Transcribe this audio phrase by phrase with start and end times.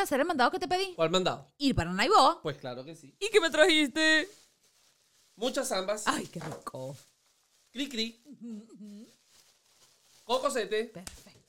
[0.00, 0.94] Amor, ¿fuiste a hacer el mandado que te pedí?
[0.94, 1.52] ¿Cuál mandado?
[1.58, 2.40] Ir para Naiboa.
[2.42, 3.14] Pues claro que sí.
[3.20, 4.28] ¿Y qué me trajiste?
[5.36, 6.04] Muchas zambas.
[6.06, 6.96] Ay, qué rico.
[7.72, 8.22] Cri cri.
[10.24, 10.84] Cocosete.
[10.86, 11.40] Perfecto.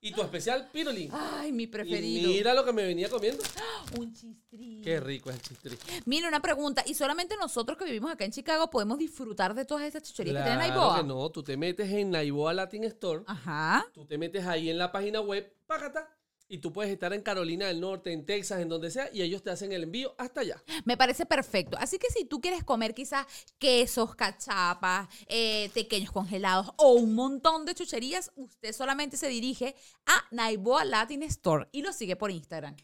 [0.00, 1.08] Y tu especial pirulín.
[1.14, 2.28] Ay, mi Y preferido.
[2.28, 3.42] mira lo que me venía comiendo.
[3.98, 4.82] Un chistrín.
[4.82, 5.78] Qué rico es el chistri.
[6.04, 6.82] Mira, una pregunta.
[6.86, 10.42] ¿Y solamente nosotros que vivimos acá en Chicago podemos disfrutar de todas estas chucherías que
[10.42, 10.96] tienen Claro Naiboa?
[10.98, 11.30] que no.
[11.30, 13.22] Tú te metes en Naiboa Latin Store.
[13.26, 13.86] Ajá.
[13.94, 15.50] Tú te metes ahí en la página web.
[15.66, 16.10] Págata.
[16.54, 19.10] Y tú puedes estar en Carolina del Norte, en Texas, en donde sea.
[19.12, 20.62] Y ellos te hacen el envío hasta allá.
[20.84, 21.76] Me parece perfecto.
[21.80, 23.26] Así que si tú quieres comer quizás
[23.58, 29.74] quesos, cachapas, eh, pequeños congelados o un montón de chucherías, usted solamente se dirige
[30.06, 32.76] a Naiboa Latin Store y lo sigue por Instagram.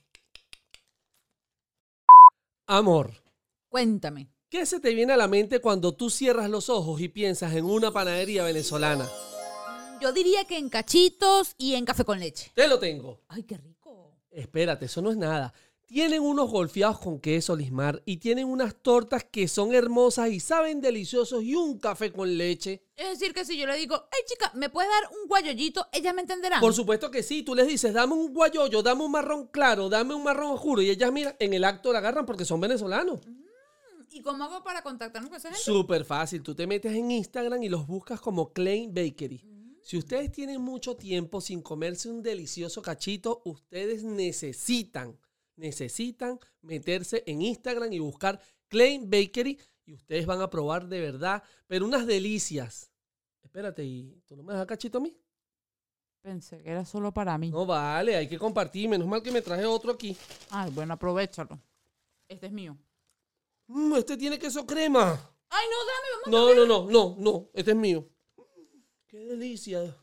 [2.66, 3.22] Amor.
[3.68, 4.32] Cuéntame.
[4.48, 7.66] ¿Qué se te viene a la mente cuando tú cierras los ojos y piensas en
[7.66, 9.08] una panadería venezolana?
[10.00, 12.50] Yo diría que en cachitos y en café con leche.
[12.54, 13.20] Te lo tengo.
[13.28, 14.16] Ay, qué rico.
[14.30, 15.52] Espérate, eso no es nada.
[15.86, 20.80] Tienen unos golfeados con queso lismar y tienen unas tortas que son hermosas y saben
[20.80, 22.84] deliciosos y un café con leche.
[22.94, 25.84] Es decir, que si yo le digo, hey chica, ¿me puedes dar un guayollito?
[25.92, 26.60] Ella me entenderá.
[26.60, 30.14] Por supuesto que sí, tú les dices, dame un guayoyo, dame un marrón claro, dame
[30.14, 33.18] un marrón oscuro y ellas, mira, en el acto la agarran porque son venezolanos.
[34.12, 35.62] ¿Y cómo hago para contactarnos con esa gente?
[35.62, 39.49] Súper fácil, tú te metes en Instagram y los buscas como Klein Bakery.
[39.90, 45.18] Si ustedes tienen mucho tiempo sin comerse un delicioso cachito, ustedes necesitan,
[45.56, 51.42] necesitan meterse en Instagram y buscar Klein Bakery y ustedes van a probar de verdad,
[51.66, 52.92] pero unas delicias.
[53.42, 55.18] Espérate, ¿y tú no me das cachito a mí?
[56.22, 57.50] Pensé que era solo para mí.
[57.50, 58.88] No vale, hay que compartir.
[58.88, 60.16] Menos mal que me traje otro aquí.
[60.50, 61.60] Ay, bueno, aprovechalo.
[62.28, 62.78] Este es mío.
[63.66, 65.34] Mm, este tiene queso crema.
[65.48, 66.56] Ay, no, dame, vamos.
[66.56, 67.50] No, no, no, no, no.
[67.52, 68.08] Este es mío.
[69.10, 69.96] Qué delicia.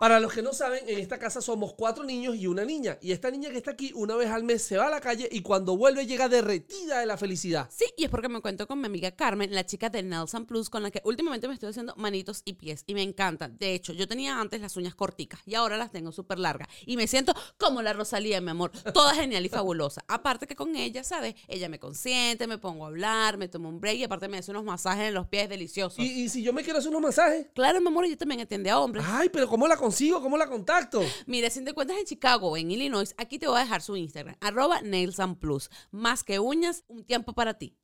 [0.00, 2.98] Para los que no saben, en esta casa somos cuatro niños y una niña.
[3.02, 5.28] Y esta niña que está aquí una vez al mes se va a la calle
[5.28, 7.68] y cuando vuelve llega derretida de la felicidad.
[7.68, 10.70] Sí, y es porque me cuento con mi amiga Carmen, la chica de Nelson Plus,
[10.70, 12.84] con la que últimamente me estoy haciendo manitos y pies.
[12.86, 13.48] Y me encanta.
[13.48, 16.68] De hecho, yo tenía antes las uñas corticas y ahora las tengo súper largas.
[16.86, 18.70] Y me siento como la Rosalía, mi amor.
[18.94, 20.04] Toda genial y fabulosa.
[20.06, 21.34] Aparte que con ella, ¿sabes?
[21.48, 24.52] Ella me consiente, me pongo a hablar, me tomo un break y aparte me hace
[24.52, 25.98] unos masajes en los pies deliciosos.
[25.98, 27.48] Y, y si yo me quiero hacer unos masajes.
[27.52, 29.04] Claro, mi amor, ella también atiende a hombres.
[29.08, 29.76] Ay, pero ¿cómo la
[30.22, 31.02] ¿Cómo la contacto?
[31.26, 34.36] Mira, si te encuentras en Chicago en Illinois, aquí te voy a dejar su Instagram,
[34.40, 35.70] arroba Nails Plus.
[35.90, 37.76] Más que uñas, un tiempo para ti.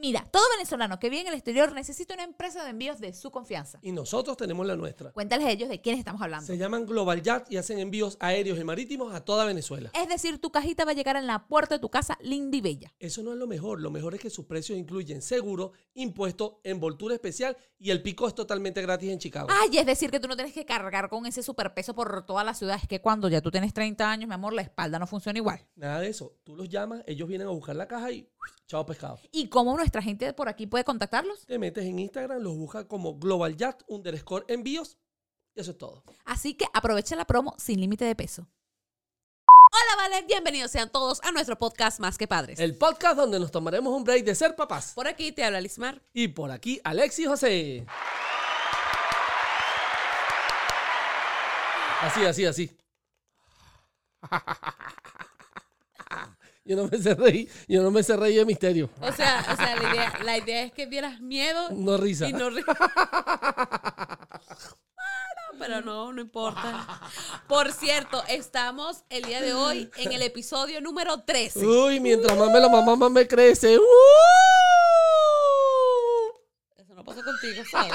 [0.00, 3.30] Mira, todo venezolano que vive en el exterior necesita una empresa de envíos de su
[3.30, 3.78] confianza.
[3.82, 5.12] Y nosotros tenemos la nuestra.
[5.12, 6.46] Cuéntales a ellos de quiénes estamos hablando.
[6.46, 9.90] Se llaman Global Jet y hacen envíos aéreos y marítimos a toda Venezuela.
[9.92, 12.62] Es decir, tu cajita va a llegar en la puerta de tu casa linda y
[12.62, 12.94] bella.
[12.98, 13.82] Eso no es lo mejor.
[13.82, 18.34] Lo mejor es que sus precios incluyen seguro, impuesto, envoltura especial y el pico es
[18.34, 19.48] totalmente gratis en Chicago.
[19.50, 22.54] Ay, es decir, que tú no tienes que cargar con ese superpeso por toda la
[22.54, 22.78] ciudad.
[22.80, 25.66] Es que cuando ya tú tienes 30 años, mi amor, la espalda no funciona igual.
[25.76, 26.38] Nada de eso.
[26.42, 28.30] Tú los llamas, ellos vienen a buscar la caja y
[28.66, 29.18] chao pescado.
[29.32, 31.46] ¿Y cómo nuestra gente por aquí puede contactarlos?
[31.46, 34.96] Te metes en Instagram, los buscas como Global Jet underscore envíos
[35.54, 36.04] y eso es todo.
[36.24, 38.48] Así que aprovecha la promo sin límite de peso.
[39.72, 42.58] Hola, vale, bienvenidos sean todos a nuestro podcast Más que Padres.
[42.58, 44.92] El podcast donde nos tomaremos un break de ser papás.
[44.94, 46.02] Por aquí te habla Lismar.
[46.12, 47.86] Y por aquí, Alexis José.
[52.00, 52.76] Así, así, así.
[56.70, 58.88] Yo no me reír, yo no me reír de misterio.
[59.00, 62.28] O sea, o sea la, idea, la idea es que vieras miedo No risa.
[62.28, 62.64] y no ri-
[64.94, 67.00] Bueno, pero no, no importa.
[67.48, 71.66] Por cierto, estamos el día de hoy en el episodio número 13.
[71.66, 73.76] Uy, mientras más me lo mamá, más me crece.
[73.76, 73.82] ¡Uh!
[76.76, 77.92] Eso no pasa contigo, ¿sabes?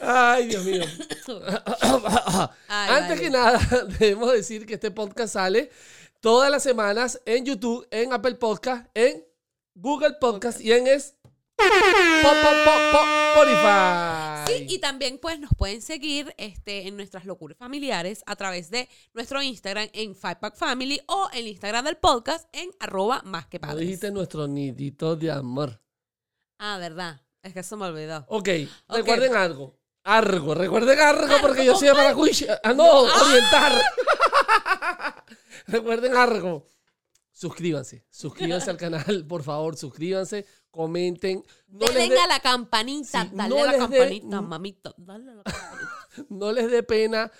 [0.00, 0.84] Ay, Dios mío.
[2.68, 3.20] Ay, Antes vale.
[3.20, 3.58] que nada,
[3.98, 5.70] debemos decir que este podcast sale
[6.20, 9.24] todas las semanas en YouTube, en Apple Podcast, en
[9.74, 11.14] Google Podcast y en es
[11.56, 14.44] Po- po- po- po- Spotify.
[14.46, 18.88] Sí, y también pues nos pueden seguir este, en nuestras locuras familiares a través de
[19.14, 23.58] nuestro Instagram en Five Pack Family o el Instagram del podcast en arroba más que
[23.58, 23.80] No padres.
[23.86, 25.80] dijiste nuestro nidito de amor.
[26.58, 27.20] Ah, verdad.
[27.42, 28.24] Es que eso me olvidó.
[28.28, 28.48] Ok,
[28.88, 28.96] Ok.
[28.96, 29.78] recuerden algo.
[30.06, 32.30] Algo, recuerden algo porque yo soy de Maracuy.
[32.62, 33.72] Ah, no, orientar.
[35.66, 36.64] recuerden algo.
[37.32, 41.44] Suscríbanse, suscríbanse al canal, por favor, suscríbanse, comenten.
[41.66, 44.94] No les, a la campanita, Sí, dale no a la campanita, mamita.
[44.96, 46.26] Dale a la campanita.
[46.30, 47.32] no les dé pena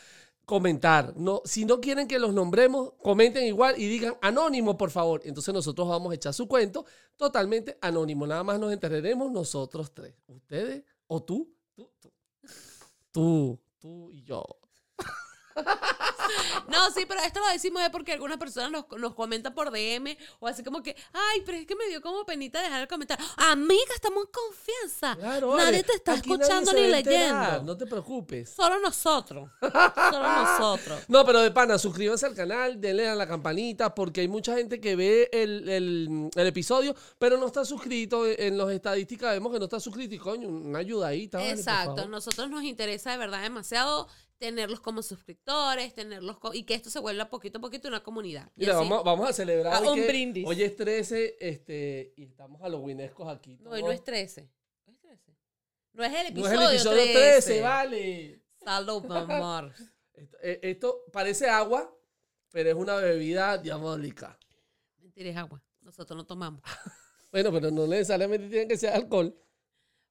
[0.44, 1.16] comentar.
[1.16, 5.20] No, si no quieren que los nombremos, comenten igual y digan anónimo, por favor.
[5.24, 6.84] Entonces nosotros vamos a echar su cuento
[7.14, 8.26] totalmente anónimo.
[8.26, 10.14] Nada más nos enteraremos nosotros tres.
[10.26, 12.12] Ustedes o tú, tú, tú,
[13.16, 14.44] tú, tú y yo.
[16.68, 20.16] No, sí, pero esto lo decimos es porque algunas personas nos, nos comentan por DM
[20.40, 23.24] o así como que, ay, pero es que me dio como penita dejar el comentario.
[23.36, 25.16] Amiga, estamos en confianza.
[25.16, 27.62] Claro, nadie te está escuchando ni leyendo.
[27.62, 28.50] No te preocupes.
[28.50, 29.48] Solo nosotros.
[29.60, 31.00] Solo nosotros.
[31.08, 34.80] No, pero de pana, suscríbanse al canal, denle a la campanita, porque hay mucha gente
[34.80, 38.26] que ve el, el- el episodio, pero no está suscrito.
[38.26, 41.48] En las estadísticas vemos que no está suscrito y coño, una ayudadita.
[41.48, 44.08] Exacto, nosotros nos interesa de verdad demasiado
[44.38, 48.50] tenerlos como suscriptores, tenerlos co- y que esto se vuelva poquito a poquito una comunidad.
[48.56, 49.72] Y Mira, así- vamos, vamos a celebrar.
[49.74, 50.46] Ah, hoy un que brindis.
[50.46, 53.56] Hoy es 13 este, y estamos halloweenescos aquí.
[53.60, 54.50] No, hoy no es 13.
[54.86, 55.36] ¿Hoy es 13?
[55.92, 57.60] No es el No episodio, es el episodio 13, 13.
[57.62, 58.42] vale.
[58.62, 59.72] Salud, amor.
[60.12, 61.94] Esto, eh, esto parece agua,
[62.50, 64.38] pero es una bebida diabólica.
[64.98, 65.62] Mentira, es agua.
[65.80, 66.62] Nosotros no tomamos.
[67.32, 69.36] Bueno, pero no necesariamente tiene que ser alcohol.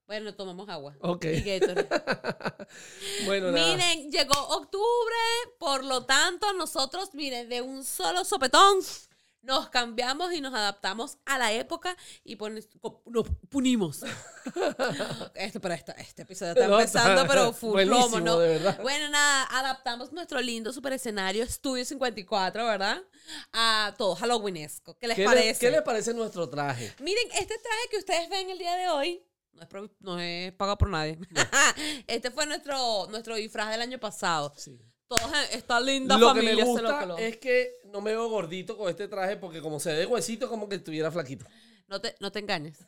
[0.07, 0.95] Bueno, tomamos agua.
[1.01, 1.25] Ok.
[3.25, 3.67] Bueno, nada.
[3.75, 5.15] Miren, llegó octubre,
[5.57, 8.79] por lo tanto, nosotros, miren, de un solo sopetón,
[9.41, 14.01] nos cambiamos y nos adaptamos a la época y pon- co- nos punimos.
[15.35, 18.39] Este, pero este, este episodio está No, empezando, está pero full plomo, ¿no?
[18.39, 18.79] de verdad.
[18.81, 23.01] Bueno, nada, adaptamos nuestro lindo super escenario Estudio 54, ¿verdad?
[23.53, 24.97] A todo Halloweenesco.
[24.97, 25.59] ¿Qué les ¿Qué, le- parece?
[25.59, 26.93] ¿Qué les parece nuestro traje?
[26.99, 29.23] Miren, este traje que ustedes ven el día de hoy
[29.55, 31.17] no es, pro- no es pagado por nadie.
[32.07, 34.53] este fue nuestro, nuestro disfraz del año pasado.
[34.55, 34.79] Sí.
[35.07, 35.21] Todos
[35.51, 38.75] esta linda Lo que familia me se lo gusta es que no me veo gordito
[38.77, 41.45] con este traje porque como se ve huesito, como que estuviera flaquito.
[41.87, 42.79] No te, no te engañes.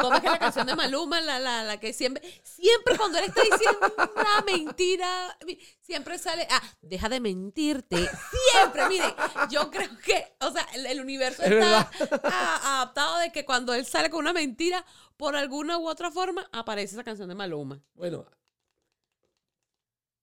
[0.00, 3.24] ¿Cómo es que la canción de Maluma, la, la, la que siempre, siempre cuando él
[3.24, 5.38] está diciendo una mentira,
[5.80, 7.96] siempre sale, ah, deja de mentirte.
[8.52, 9.14] Siempre, miren,
[9.50, 11.90] yo creo que, o sea, el, el universo Es está
[12.24, 14.84] a- adaptado de que cuando él sale con una mentira,
[15.16, 17.80] por alguna u otra forma, aparece esa canción de Maluma.
[17.94, 18.24] Bueno.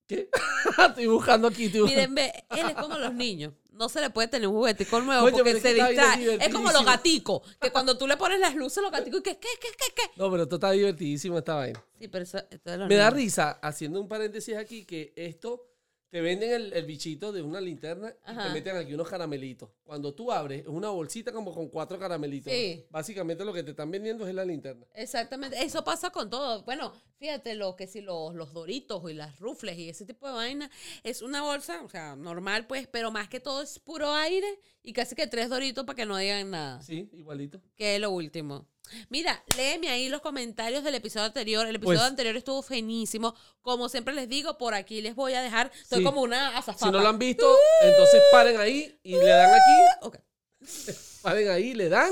[0.10, 0.28] ¿Qué?
[0.88, 1.66] estoy buscando aquí.
[1.66, 2.10] Estoy buscando.
[2.10, 3.54] Miren, ve, él es como los niños.
[3.72, 6.36] No se le puede tener un juguetico nuevo porque es que se distrae.
[6.46, 9.38] Es como los gaticos, que cuando tú le pones las luces los gaticos, y que,
[9.38, 10.02] ¿qué, qué, qué, qué?
[10.18, 11.82] No, pero esto está divertidísimo esta vaina.
[11.98, 13.14] Sí, pero eso, esto los Me da niños.
[13.14, 15.69] risa, haciendo un paréntesis aquí, que esto
[16.10, 19.70] te venden el, el bichito de una linterna y te meten aquí unos caramelitos.
[19.84, 22.52] Cuando tú abres, es una bolsita como con cuatro caramelitos.
[22.52, 22.86] Sí.
[22.90, 24.86] Básicamente lo que te están vendiendo es la linterna.
[24.96, 26.64] Exactamente, eso pasa con todo.
[26.64, 30.34] Bueno, fíjate lo que si los, los doritos y las rufles y ese tipo de
[30.34, 30.72] vaina
[31.04, 34.48] es una bolsa, o sea, normal pues, pero más que todo es puro aire
[34.82, 37.62] y casi que tres doritos para que no digan nada, Sí, igualito.
[37.76, 38.68] que es lo último.
[39.10, 41.66] Mira, léeme ahí los comentarios del episodio anterior.
[41.68, 43.36] El episodio Pues- anterior estuvo finísimo.
[43.62, 45.72] Como siempre les digo, por aquí les voy a dejar.
[45.88, 46.04] Soy Sí.
[46.04, 46.86] como una azafata.
[46.86, 47.46] Si no lo han visto,
[47.82, 50.18] entonces paren ahí y le dan aquí, Ok.
[51.22, 52.12] paren ahí, le dan,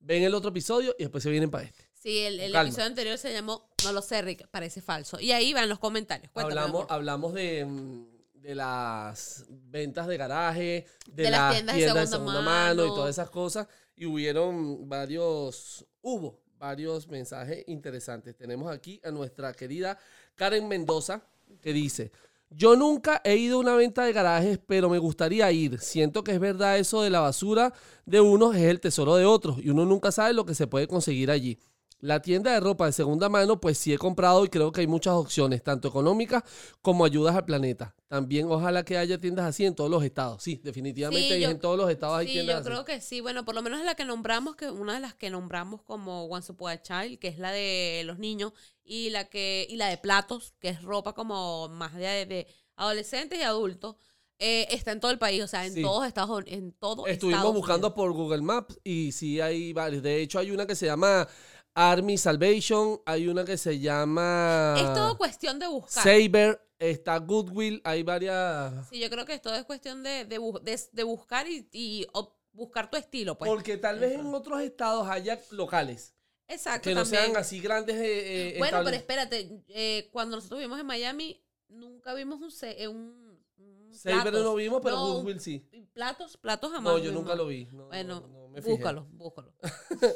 [0.00, 1.84] ven el otro episodio y después se vienen para este.
[1.94, 2.68] Sí, el, el Calma.
[2.68, 5.18] episodio anterior se llamó No lo sé, Rick, parece falso.
[5.20, 6.30] Y ahí van los comentarios.
[6.32, 6.92] Cuéntame, Hablamos, amor.
[6.92, 12.84] hablamos de, mm, de las ventas de garaje, de, las tiendas de de segunda mano
[12.84, 13.66] y todas esas cosas.
[13.96, 18.36] Y hubieron varios, hubo varios mensajes interesantes.
[18.36, 19.98] Tenemos aquí a nuestra querida
[20.34, 21.22] Karen Mendoza
[21.60, 22.10] que dice,
[22.50, 25.80] yo nunca he ido a una venta de garajes, pero me gustaría ir.
[25.80, 27.72] Siento que es verdad eso de la basura
[28.06, 30.86] de unos es el tesoro de otros y uno nunca sabe lo que se puede
[30.86, 31.58] conseguir allí.
[32.04, 34.86] La tienda de ropa de segunda mano, pues sí he comprado y creo que hay
[34.86, 36.42] muchas opciones, tanto económicas
[36.82, 37.94] como ayudas al planeta.
[38.08, 40.42] También ojalá que haya tiendas así en todos los estados.
[40.42, 42.68] Sí, definitivamente Sí, yo- en todos los estados hay Sí, tiendas yo así.
[42.68, 43.22] creo que sí.
[43.22, 46.52] Bueno, por lo menos la que nombramos, que una de las que nombramos como Once
[46.52, 48.52] Upon a Child, que es la de los niños,
[48.84, 52.46] y la que y la de platos, que es ropa como más de, de
[52.76, 53.96] adolescentes y adultos,
[54.38, 55.80] eh, está en todo el país, o sea, en Sí.
[55.80, 57.94] todos Estados Unidos, en todo Estuvimos Estados buscando Unidos.
[57.94, 60.02] por Google Maps y sí hay varios.
[60.02, 61.26] De hecho, hay una que se llama
[61.74, 66.04] Army Salvation, hay una que se llama Es todo cuestión de buscar.
[66.04, 68.88] Saber, está Goodwill, hay varias...
[68.88, 72.06] Sí, yo creo que todo es cuestión de, de, de- de buscar y, y
[72.52, 73.48] buscar tu estilo, pues.
[73.50, 76.14] Porque tal vez en otros estados haya locales
[76.46, 77.24] Exacto, que no también.
[77.24, 77.96] sean así grandes.
[77.96, 82.86] eh, eh, Bueno, pero espérate, eh, cuando nosotros vivimos en Miami, nunca vimos un, ce-
[82.86, 85.66] un, un Saber no vimos, pero No, Goodwill sí.
[85.92, 86.92] Platos, platos jamás.
[86.92, 87.22] No, yo vimos.
[87.22, 87.64] nunca lo vi.
[87.72, 89.52] no, Bueno, no, búscalo, búscalo.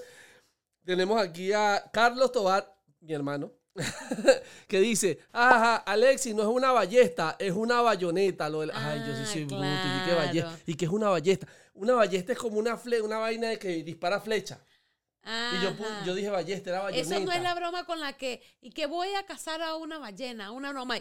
[0.88, 3.52] Tenemos aquí a Carlos Tobar, mi hermano,
[4.66, 8.48] que dice, ajá, Alexis, no es una ballesta, es una bayoneta.
[8.48, 9.62] Lo del- Ay, yo sí Ah, soy bruto.
[9.64, 10.58] ¿Y qué, balle- claro.
[10.64, 11.46] ¿Y qué es una ballesta?
[11.74, 14.64] Una ballesta es como una, fle una vaina de que dispara flecha.
[15.26, 15.76] Y yo,
[16.06, 17.16] yo dije ballesta, era bayoneta.
[17.16, 19.98] Eso no es la broma con la que, y que voy a cazar a una
[19.98, 20.96] ballena, una broma.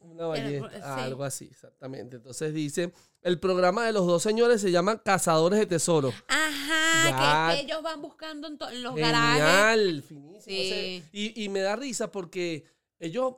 [0.00, 1.00] Una ballesta, sí.
[1.00, 2.16] algo así, exactamente.
[2.16, 6.14] Entonces dice, el programa de los dos señores se llama Cazadores de Tesoros.
[6.28, 7.16] Ajá, Ya.
[7.16, 9.42] que es que ellos van buscando en, en los garajes.
[9.42, 10.40] Genial, finísimo.
[10.44, 10.60] Sí.
[10.60, 10.68] o
[11.02, 12.64] sea, y, y me da risa porque
[12.98, 13.34] ellos,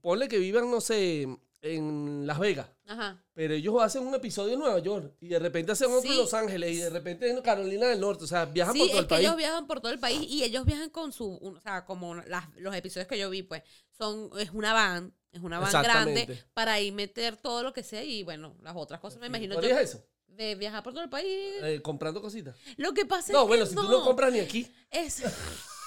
[0.00, 1.26] ponle que vivan, no sé,
[1.60, 2.68] en Las Vegas.
[2.86, 3.22] Ajá.
[3.34, 6.16] Pero ellos hacen un episodio en Nueva York y de repente hacen otro en.
[6.16, 8.24] Los Ángeles y de repente en Carolina del Norte.
[8.24, 9.26] O sea, viajan Sí, por todo es el que país.
[9.26, 12.48] ellos viajan por todo el país y ellos viajan con su, o sea, como las-
[12.56, 16.72] los episodios que yo vi, pues, son, es una van, es una van grande para
[16.74, 19.66] ahí meter todo lo que sea y bueno, las otras cosas, me imagino ¿Tú yo,
[19.74, 20.04] harías eso?
[20.26, 21.26] de viajar por todo el país.
[21.62, 22.54] Eh, comprando cositas.
[22.76, 24.70] Lo que pasa No, es bueno, que si tú no compras ni aquí.
[24.90, 25.22] Es...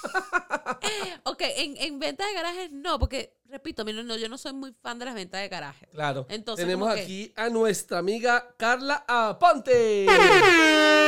[1.24, 4.74] ok, en, en venta de garajes no, porque, repito, mira, no, yo no soy muy
[4.82, 5.88] fan de las ventas de garajes.
[5.90, 6.26] Claro.
[6.28, 10.06] Entonces, Tenemos que- aquí a nuestra amiga Carla Aponte.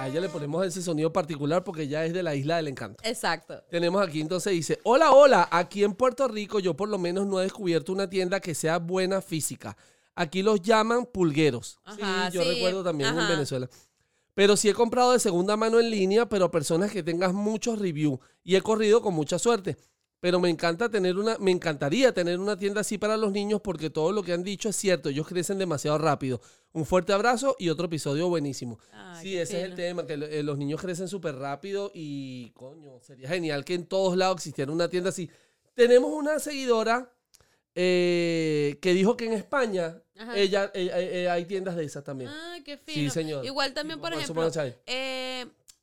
[0.00, 3.04] A ella le ponemos ese sonido particular porque ya es de la isla del encanto.
[3.04, 3.62] Exacto.
[3.68, 7.38] Tenemos aquí entonces dice, hola, hola, aquí en Puerto Rico yo por lo menos no
[7.38, 9.76] he descubierto una tienda que sea buena física.
[10.14, 11.78] Aquí los llaman pulgueros.
[11.84, 13.28] Ajá, sí, yo sí, recuerdo también en.
[13.28, 13.68] Venezuela.
[14.32, 18.20] Pero sí he comprado de segunda mano en línea, pero personas que tengan muchos reviews
[18.42, 19.76] y he corrido con mucha suerte.
[20.20, 23.88] Pero me encanta tener una, me encantaría tener una tienda así para los niños porque
[23.88, 25.08] todo lo que han dicho es cierto.
[25.08, 26.40] Ellos crecen demasiado rápido.
[26.72, 28.78] Un fuerte abrazo y otro episodio buenísimo.
[29.20, 33.28] Sí, ese es el tema, que eh, los niños crecen súper rápido y, coño, sería
[33.28, 35.30] genial que en todos lados existiera una tienda así.
[35.74, 37.10] Tenemos una seguidora
[37.74, 40.02] eh, que dijo que en España
[40.34, 42.30] ella, eh, hay tiendas de esas también.
[42.30, 42.94] Ay, qué fino.
[42.94, 43.44] Sí, señor.
[43.44, 44.50] Igual también, por ejemplo.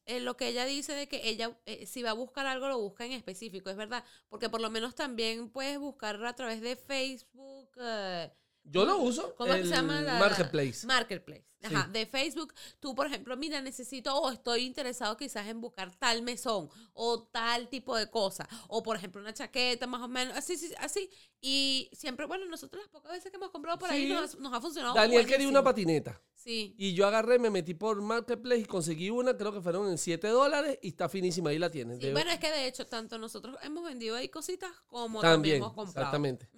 [0.08, 2.80] Eh, lo que ella dice de que ella, eh, si va a buscar algo, lo
[2.80, 4.04] busca en específico, es verdad.
[4.30, 7.70] Porque por lo menos también puedes buscar a través de Facebook.
[7.80, 8.32] eh,
[8.70, 9.34] Yo lo uso.
[9.36, 10.02] ¿Cómo el se llama?
[10.02, 10.86] La, Marketplace.
[10.86, 11.46] Marketplace.
[11.64, 11.92] Ajá, Sí.
[11.92, 12.54] de Facebook.
[12.80, 17.68] Tú, por ejemplo, mira, necesito o estoy interesado quizás en buscar tal mesón o tal
[17.68, 18.48] tipo de cosa.
[18.68, 20.38] O, por ejemplo, una chaqueta más o menos.
[20.38, 21.10] Así, sí, así.
[21.42, 24.62] Y siempre, bueno, nosotros las pocas veces que hemos comprado por ahí nos, nos ha
[24.62, 24.94] funcionado.
[24.94, 26.22] Daniel quería una patineta.
[26.36, 26.76] Sí.
[26.78, 30.28] Y yo agarré, me metí por Marketplace y conseguí una, creo que fueron en 7
[30.28, 31.50] dólares y está finísima.
[31.50, 32.00] Ahí la tienes.
[32.00, 35.56] Sí, bueno, es que de hecho, tanto nosotros hemos vendido ahí cositas como también, también,
[35.58, 36.00] hemos comprado.
[36.00, 36.50] exactamente.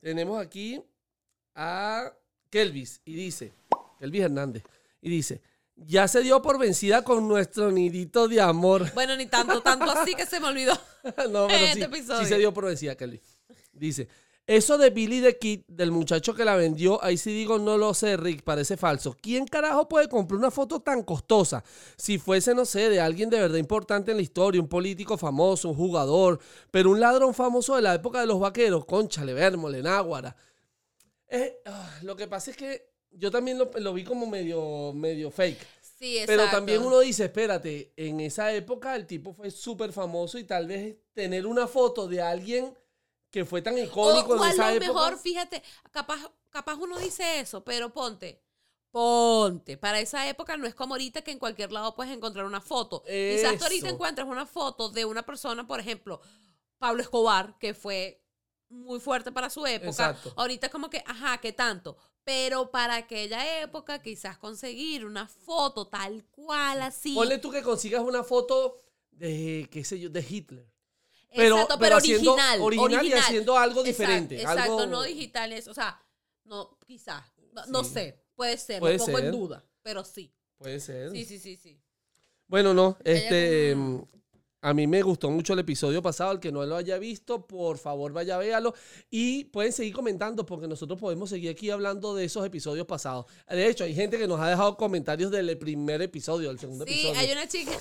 [0.00, 0.82] Tenemos aquí
[1.54, 2.12] a
[2.50, 3.52] Kelvis y dice,
[3.98, 4.62] Kelvis Hernández,
[5.00, 5.40] y dice,
[5.76, 8.90] ya se dio por vencida con nuestro nidito de amor.
[8.94, 10.74] Bueno, ni tanto, tanto así que se me olvidó.
[11.30, 12.20] no, pero Este sí, episodio.
[12.20, 13.22] sí se dio por vencida, Kelvis.
[13.72, 14.08] Dice,
[14.46, 17.94] eso de Billy the Kid, del muchacho que la vendió, ahí sí digo, no lo
[17.94, 19.16] sé, Rick, parece falso.
[19.20, 21.64] ¿Quién carajo puede comprar una foto tan costosa?
[21.96, 25.68] Si fuese, no sé, de alguien de verdad importante en la historia, un político famoso,
[25.70, 26.38] un jugador,
[26.70, 30.36] pero un ladrón famoso de la época de los vaqueros, conchale, Vermole, Náguara.
[31.34, 35.30] Eh, ah, lo que pasa es que yo también lo, lo vi como medio, medio
[35.30, 35.66] fake.
[35.80, 40.44] Sí, Pero también uno dice, espérate, en esa época el tipo fue súper famoso y
[40.44, 42.76] tal vez tener una foto de alguien
[43.30, 44.92] que fue tan icónico o, o en a esa lo época.
[44.92, 46.20] mejor, fíjate, capaz,
[46.50, 48.42] capaz uno dice eso, pero ponte.
[48.90, 49.78] Ponte.
[49.78, 53.02] Para esa época no es como ahorita que en cualquier lado puedes encontrar una foto.
[53.26, 53.94] Quizás tú ahorita Eso.
[53.94, 56.20] encuentras una foto de una persona, por ejemplo,
[56.78, 58.21] Pablo Escobar, que fue
[58.72, 59.90] muy fuerte para su época.
[60.10, 60.32] Exacto.
[60.36, 61.96] Ahorita es como que, ajá, ¿qué tanto?
[62.24, 67.14] Pero para aquella época, quizás conseguir una foto tal cual, así.
[67.14, 68.76] Ponle tú que consigas una foto
[69.10, 70.66] de, qué sé yo, de Hitler.
[71.34, 75.66] pero- exacto, pero pero, haciendo- original, original y haciendo algo diferente, Exacto, algo- no digitales,
[75.66, 75.98] o sea,
[76.44, 77.24] no, quizás,
[77.68, 79.26] no, sé, puede ser, Puede lo pongo ser.
[79.26, 80.34] en duda, pero sí.
[80.58, 81.10] Puede ser.
[81.10, 81.80] Sí, sí, sí, sí.
[82.46, 84.08] Bueno, no, este, como-
[84.62, 86.32] a mí me gustó mucho el episodio pasado.
[86.32, 88.74] El que no lo haya visto, por favor vaya a véalo.
[89.10, 93.26] Y pueden seguir comentando porque nosotros podemos seguir aquí hablando de esos episodios pasados.
[93.48, 96.92] De hecho, hay gente que nos ha dejado comentarios del primer episodio, del segundo Sí,
[96.92, 97.18] episodio.
[97.20, 97.72] hay una chica,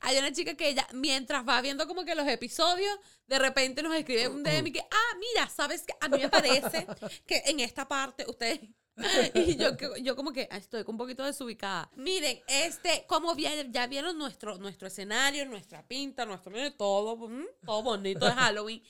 [0.00, 3.94] hay una chica que ella, mientras va viendo como que los episodios, de repente nos
[3.96, 5.92] escribe un DM y que, ah, mira, ¿sabes qué?
[6.00, 6.86] A mí me parece
[7.26, 8.60] que en esta parte ustedes...
[9.34, 9.70] Y yo,
[10.00, 11.90] yo como que ah, estoy un poquito desubicada.
[11.96, 18.26] Miren, este, como ya, vieron nuestro, nuestro escenario, nuestra pinta, nuestro todo, mm, todo bonito
[18.26, 18.82] de Halloween.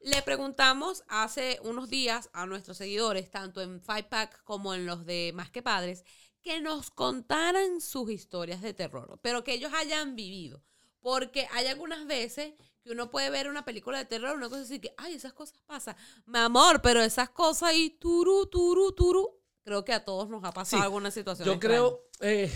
[0.00, 5.06] Le preguntamos hace unos días a nuestros seguidores, tanto en Five Pack como en los
[5.06, 6.04] de Más que Padres,
[6.42, 10.62] que nos contaran sus historias de terror, pero que ellos hayan vivido.
[11.00, 14.78] Porque hay algunas veces que uno puede ver una película de terror, una cosa así
[14.78, 15.96] que, ay, esas cosas pasan.
[16.26, 20.52] Mi amor, pero esas cosas ahí, turu, turu, turu, creo que a todos nos ha
[20.52, 21.46] pasado Sí, alguna situación.
[21.46, 21.76] Yo extraña.
[21.78, 22.08] creo.
[22.20, 22.50] eh,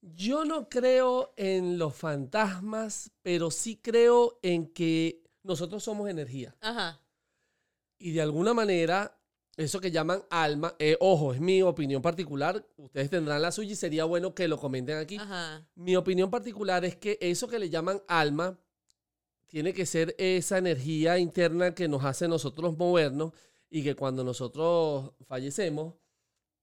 [0.00, 6.56] yo no creo en los fantasmas, pero sí creo en que nosotros somos energía.
[6.60, 7.00] Ajá.
[7.98, 9.16] Y de alguna manera,
[9.56, 12.66] eso que llaman alma, eh, ojo, es mi opinión particular.
[12.76, 15.18] Ustedes tendrán la suya y sería bueno que lo comenten aquí.
[15.18, 15.64] Ajá.
[15.76, 18.58] Mi opinión particular es que eso que le llaman alma
[19.46, 23.32] tiene que ser esa energía interna que nos hace nosotros movernos
[23.74, 25.94] y que cuando nosotros fallecemos,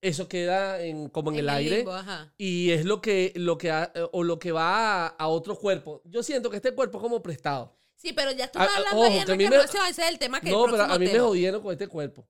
[0.01, 1.93] eso queda en, como en, el aire limbo,
[2.37, 6.01] y es lo que, lo que ha- o lo que va a, a otro cuerpo.
[6.05, 7.75] Yo siento que este cuerpo es como prestado.
[7.95, 10.19] Sí, pero ya Ah, estás ah, hablando ojo, ahí en que mí me- es el
[10.19, 12.25] tema que No, el pero a mí me jodieron con este cuerpo.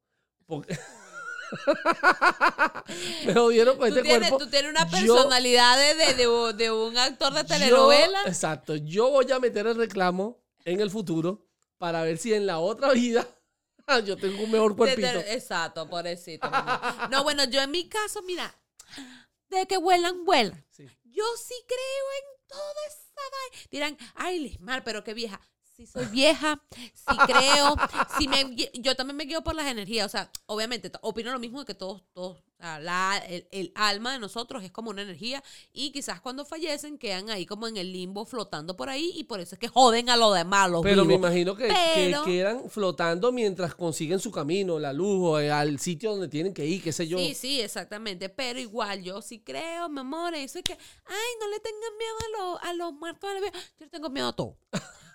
[0.47, 0.75] Porque-
[3.25, 4.37] me jodieron con este tienes, cuerpo.
[4.45, 8.19] tú tienes una Yo- personalidad de, de- de un- de un actor de Yo- telenovela.
[8.25, 8.75] exacto.
[8.77, 11.45] Yo voy a meter el reclamo en el futuro
[11.77, 13.27] para ver si en la otra vida
[14.05, 15.07] yo tengo un mejor cuerpito.
[15.07, 16.49] de- exacto, pobrecito.
[16.49, 16.79] mi amor.
[17.11, 18.53] No, bueno, yo en mi caso, mira,
[19.49, 20.65] de que vuelan, vuelan.
[20.69, 20.85] Sí.
[21.05, 23.67] Yo sí creo en toda esa vaina.
[23.71, 25.41] Dirán, ay, Lismar, pero qué vieja.
[25.79, 26.61] Sí soy vieja,
[26.93, 27.73] sí creo,
[28.17, 31.59] sí me, yo también me guío por las energías, o sea, obviamente, opino lo mismo
[31.61, 35.93] de que todos, todos, la, el, el alma de nosotros es como una energía y
[35.93, 39.55] quizás cuando fallecen quedan ahí como en el limbo flotando por ahí y por eso
[39.55, 43.31] es que joden a los demás, los Pero me imagino que, Pero- que quedan flotando
[43.31, 46.91] mientras consiguen su camino, la luz, o eh, al sitio donde tienen que ir, qué
[46.91, 47.19] sé yo.
[47.19, 48.27] Sí, sí, exactamente.
[48.27, 52.15] Pero igual, yo sí creo, mi amor, eso es que, ay, no le tengan miedo
[52.19, 53.29] a, los a los muertos.
[53.29, 53.43] a los.
[53.53, 54.57] Yo le tengo miedo a todo.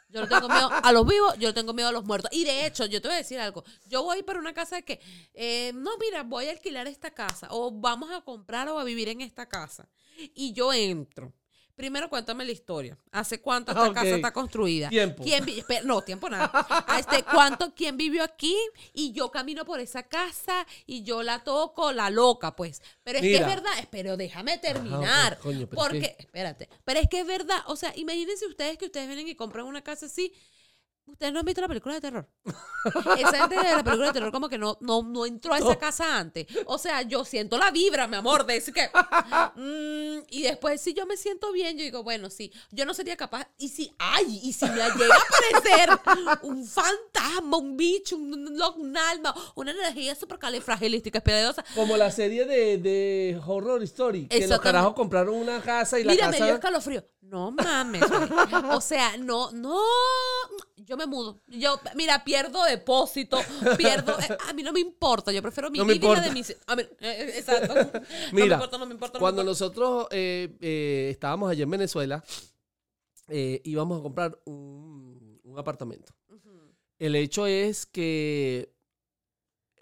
[0.09, 2.31] Yo le tengo miedo a los vivos, yo le tengo miedo a los muertos.
[2.33, 3.65] Y de hecho, yo te voy a decir algo.
[3.87, 5.01] Yo voy para una casa de que,
[5.35, 7.49] eh, no, mira, voy a alquilar esta casa.
[7.51, 9.89] O vamos a comprar o a vivir en esta casa.
[10.35, 11.33] Y yo entro.
[11.75, 12.97] Primero cuéntame la historia.
[13.11, 13.95] ¿Hace cuánto esta Ok.
[13.95, 14.89] casa está construida?
[14.89, 15.25] Tiempo.
[15.25, 15.45] ¿Quién
[15.85, 16.51] no, tiempo nada.
[16.87, 18.57] A Este, ¿Cuánto, quién vivió aquí?
[18.93, 22.81] Y yo camino por esa casa y yo la toco, la loca, pues.
[23.03, 25.39] Pero es que es verdad, pero déjame terminar.
[25.39, 27.59] coño, pero porque, espérate, pero es que es verdad.
[27.67, 30.33] O sea, imagínense ustedes que ustedes vienen y compran una casa así.
[31.07, 32.29] Ustedes no han visto la película de terror.
[33.19, 35.77] Esa gente de la película de terror como que no, no, no entró a esa
[35.77, 36.47] casa antes.
[36.67, 38.89] O sea, yo siento la vibra, mi amor, de decir que...
[39.55, 43.17] mm, y después, si yo me siento bien, yo digo, bueno, sí, yo no sería
[43.17, 43.49] capaz.
[43.59, 48.63] Y si, ay, y si me llega a aparecer un fantasma, un bicho, un, un,
[48.77, 51.65] un alma, una energía súper califragilística, esperadosa.
[51.75, 56.13] Como la serie de, de Horror Story, que los carajos compraron una casa y la
[56.13, 56.55] Mira, me dio casa...
[56.55, 57.05] escalofrío.
[57.21, 58.03] No mames.
[58.07, 58.29] güey.
[58.71, 59.81] O sea, no, no.
[60.85, 61.41] Yo me mudo.
[61.49, 63.39] Yo, mira, pierdo depósito,
[63.77, 64.19] pierdo.
[64.21, 65.33] eh, a mí no me importa.
[65.33, 66.23] Yo prefiero mi No vida importa.
[66.23, 66.57] de mis.
[66.67, 67.75] A ver, eh, eh, exacto.
[67.75, 68.01] no
[68.33, 69.19] me Mira, importa, no me importa.
[69.19, 69.45] no me Cuando importa.
[69.65, 72.23] nosotros eh, eh, estábamos allá en Venezuela,
[73.29, 76.15] íbamos a comprar un, un apartamento.
[76.99, 78.73] El hecho es que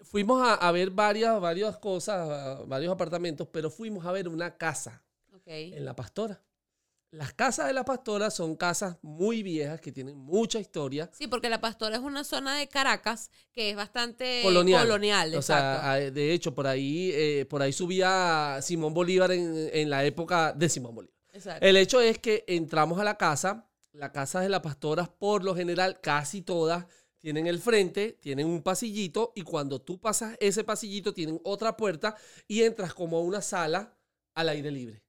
[0.01, 5.03] fuimos a, a ver varias, varias cosas, varios apartamentos, pero fuimos a ver una casa
[5.45, 6.41] en La Pastora.
[7.13, 11.11] Las casas de La Pastora son casas muy viejas que tienen mucha historia.
[11.13, 14.81] Sí, porque la Pastora es una zona de Caracas que es bastante colonial.
[14.87, 15.81] colonial o exacto.
[15.81, 20.03] sea, a- de hecho, por ahí, eh, por ahí subía Simón Bolívar en, en la
[20.05, 21.15] época de Simón Bolívar.
[21.31, 21.63] exacto.
[21.63, 25.55] El hecho es que entramos a la casa, la casa de las pastoras, por lo
[25.55, 26.87] general, casi todas
[27.19, 32.15] tienen el frente, tienen un pasillito y cuando tú pasas ese pasillito tienen otra puerta
[32.47, 33.95] y entras como a una sala
[34.33, 35.03] al aire libre.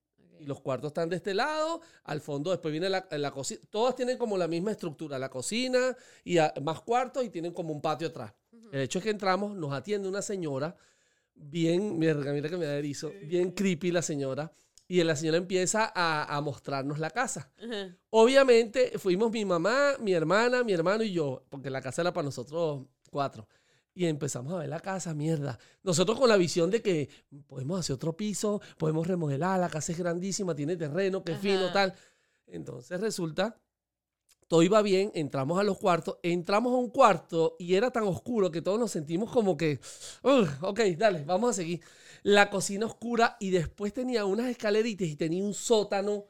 [0.45, 3.61] Y los cuartos están de este lado, al fondo después viene la, la cocina.
[3.71, 7.73] Todas tienen como la misma estructura, la cocina y a- más cuartos y tienen como
[7.73, 8.33] un patio atrás.
[8.73, 10.77] El hecho es que entramos, nos atiende una señora,
[11.35, 14.53] bien, mira, mira que me da erizo, bien creepy la señora.
[14.87, 17.51] Y la señora empieza a, a mostrarnos la casa.
[18.11, 22.27] Obviamente fuimos mi mamá, mi hermana, mi hermano y yo, porque la casa era para
[22.27, 23.49] nosotros cuatro.
[23.95, 25.57] Y empezamos a ver la casa, mierda.
[25.85, 27.09] Nosotros con la visión de que
[27.47, 31.95] podemos hacer otro piso, podemos remodelar, la casa es grandísima, tiene terreno, que fino, tal.
[32.47, 33.57] Entonces resulta,
[34.49, 38.51] todo iba bien, entramos a los cuartos, entramos a un cuarto y era tan oscuro
[38.51, 39.79] que todos nos sentimos como que,
[40.23, 41.81] "Ugh, ok, dale, vamos a seguir.
[42.25, 46.25] La cocina oscura y después tenía unas escaleritas y tenía un sótano,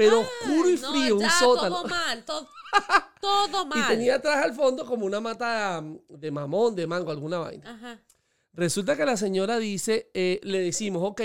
[0.00, 1.82] pero oscuro y No, frío, un sótano.
[1.82, 2.48] Todo mal, todo,
[3.20, 3.78] todo mal.
[3.78, 7.70] Y tenía atrás al fondo como una mata de mamón, de mango, alguna vaina.
[7.70, 8.00] Ajá.
[8.54, 11.20] Resulta que la señora dice, eh, le decimos, ok,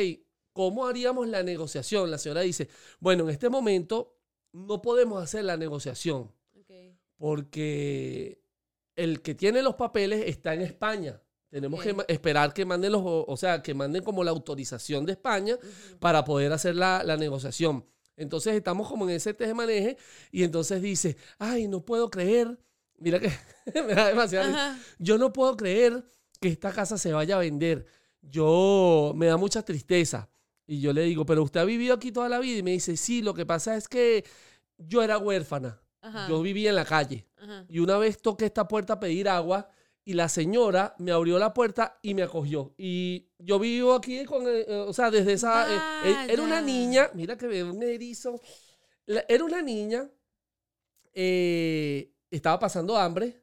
[0.51, 2.11] ¿cómo haríamos la negociación?
[2.11, 2.67] La señora dice,
[2.99, 4.17] bueno, en este momento
[4.51, 6.71] no podemos hacer la negociación ok.
[7.15, 8.41] porque
[8.97, 11.21] el que tiene los papeles está en España.
[11.49, 15.57] Tenemos que esperar que manden los, o sea, que manden como la autorización de España
[15.99, 17.85] para poder hacer la, la negociación.
[18.17, 19.97] Entonces estamos como en ese maneje
[20.31, 22.57] y entonces dice, ay, no puedo creer,
[22.97, 23.31] mira que
[23.87, 24.49] me da demasiado.
[24.49, 24.79] Ajá.
[24.99, 26.05] yo no puedo creer
[26.39, 27.85] que esta casa se vaya a vender.
[28.21, 30.29] Yo me da mucha tristeza.
[30.67, 32.97] Y yo le digo, pero usted ha vivido aquí toda la vida y me dice,
[32.97, 34.25] sí, lo que pasa es que
[34.77, 36.27] yo era huérfana, Ajá.
[36.27, 37.65] yo vivía en la calle Ajá.
[37.69, 39.69] y una vez toqué esta puerta a pedir agua
[40.07, 42.73] y la señora me abrió la puerta y me acogió.
[42.77, 45.65] Y yo vivo aquí con, eh, eh, o sea, desde esa...
[45.73, 45.79] eh,
[46.11, 48.39] eh, era una niña, mira que un erizo.
[49.07, 50.07] La- era una niña,
[51.13, 53.41] eh, estaba pasando hambre,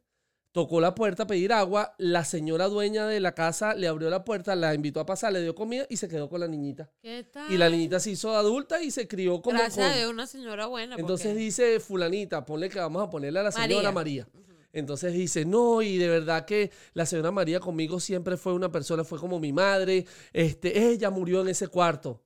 [0.53, 4.22] tocó la puerta a pedir agua, la señora dueña de la casa le abrió la
[4.25, 6.90] puerta, la invitó a pasar, le dio comida y se quedó con la niñita.
[7.01, 7.51] ¿Qué tal?
[7.51, 10.27] Y la niñita se hizo adulta y se crió como Gracias con- a Dios, una
[10.27, 10.96] señora buena.
[10.96, 14.27] Entonces porque- dice fulanita, ponle que vamos a ponerle a la señora María.
[14.33, 14.42] María.
[14.73, 19.05] Entonces dice, no, y de verdad que la señora María conmigo siempre fue una persona,
[19.05, 20.07] fue como mi madre.
[20.33, 22.23] Este, ella murió en ese cuarto.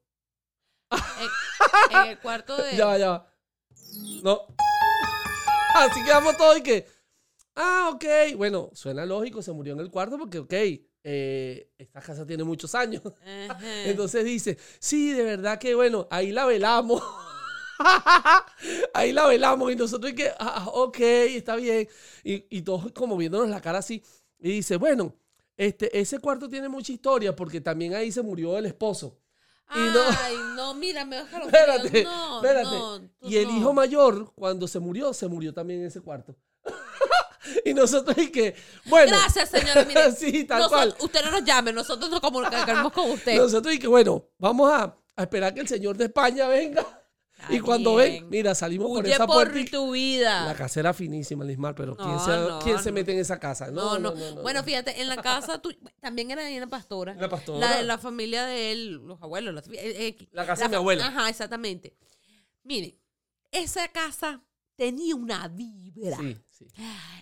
[0.91, 2.77] en, en el cuarto de.
[2.77, 3.27] Ya ya.
[4.23, 4.47] No.
[5.75, 6.87] Así quedamos todos y que,
[7.57, 8.05] ah, ok.
[8.37, 10.53] Bueno, suena lógico, se murió en el cuarto porque, ok,
[11.09, 13.03] eh, esta casa tiene muchos años.
[13.49, 13.59] Ajá.
[13.85, 17.03] Entonces dice, sí, de verdad que bueno, ahí la velamos.
[18.95, 21.89] ahí la velamos y nosotros y que, ah, ok, está bien.
[22.25, 24.03] Y, y todos como viéndonos la cara así.
[24.39, 25.15] Y dice, bueno,
[25.57, 29.19] este, ese cuarto tiene mucha historia porque también ahí se murió el esposo.
[29.75, 32.77] y no- Ay, no, mira, me baja los Espérate, no, espérate.
[32.77, 36.37] no, y el hijo mayor, cuando se murió, se murió también en ese cuarto.
[37.65, 38.55] y nosotros y que,
[38.87, 39.17] bueno.
[39.17, 39.85] Gracias, señora.
[39.85, 41.05] Mire, sí, tal nosotros- cual.
[41.05, 43.37] Usted no nos llame, nosotros nos comunicaremos con usted.
[43.37, 46.85] Nosotros y que, bueno, vamos a, a esperar que el señor de España venga.
[47.51, 48.23] Y cuando bien.
[48.23, 49.71] ven, mira, salimos por Huye esa por puerta.
[49.71, 50.47] tu vida.
[50.47, 53.39] La casa era finísima, Lismar, pero ¿quién, No, se, no, quién se mete en esa
[53.39, 53.71] casa?
[53.71, 57.15] No, no, Bueno, fíjate, en la casa tu- también era ahí en la pastora.
[57.15, 57.59] La pastora.
[57.69, 59.55] La de la familia de él, los abuelos.
[59.55, 59.73] las- eh,
[60.19, 61.07] eh, La casa de mi abuela.
[61.07, 61.97] Ajá, exactamente.
[62.65, 62.99] Miren,
[63.53, 64.43] esa casa
[64.75, 66.17] tenía una vibra.
[66.19, 66.67] Sí, sí.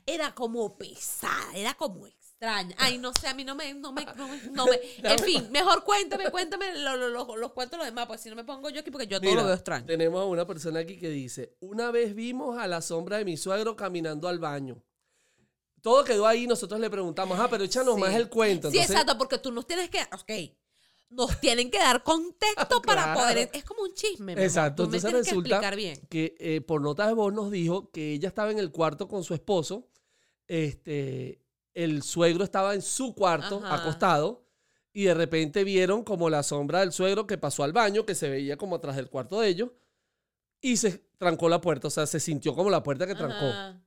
[0.07, 2.07] Era como pesada, era como
[2.45, 2.77] extraña.
[2.79, 4.81] Ay, no sé, a mí no me, no me, no me, no me-
[5.13, 8.37] En fin, mejor cuéntame, cuéntame lo- lo- lo- los cuentos los demás, pues si no
[8.37, 9.87] me pongo yo aquí porque yo todo lo veo extraño.
[9.87, 13.37] Tenemos a una persona aquí que dice, una vez vimos a la sombra de mi
[13.37, 14.83] suegro caminando al baño.
[15.83, 18.01] Todo quedó ahí, nosotros le preguntamos, ah, pero échanos Sí.
[18.01, 18.71] más el cuento.
[18.71, 20.57] Sí, exacto, porque tú nos tienes que, ok,
[21.11, 24.33] nos tienen que dar contexto para poder, es como un chisme.
[24.33, 26.01] Exacto, entonces resulta que bien.
[26.09, 29.23] que eh, por notas de voz nos dijo que ella estaba en el cuarto con
[29.25, 29.87] su esposo,
[30.49, 31.44] este,
[31.75, 33.75] el suegro estaba en su cuarto Ajá.
[33.75, 34.47] acostado
[34.93, 38.29] y de repente vieron como la sombra del suegro que pasó al baño, que se
[38.29, 39.71] veía como atrás del cuarto de ellos
[40.61, 43.47] y se trancó la puerta, o sea, se sintió como la puerta que trancó.
[43.47, 43.81] Ajá.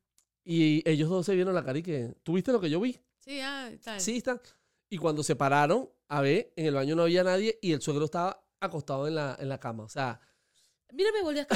[0.44, 3.00] Y ellos dos se vieron la cara y que, ¿tú viste lo que yo vi?
[3.20, 4.00] Sí, ah, está.
[4.00, 4.42] Sí, está.
[4.90, 8.06] Y cuando se pararon, a ver, en el baño no había nadie y el suegro
[8.06, 10.22] estaba acostado en la, en la cama, o sea...
[10.94, 11.48] Mira, me volví a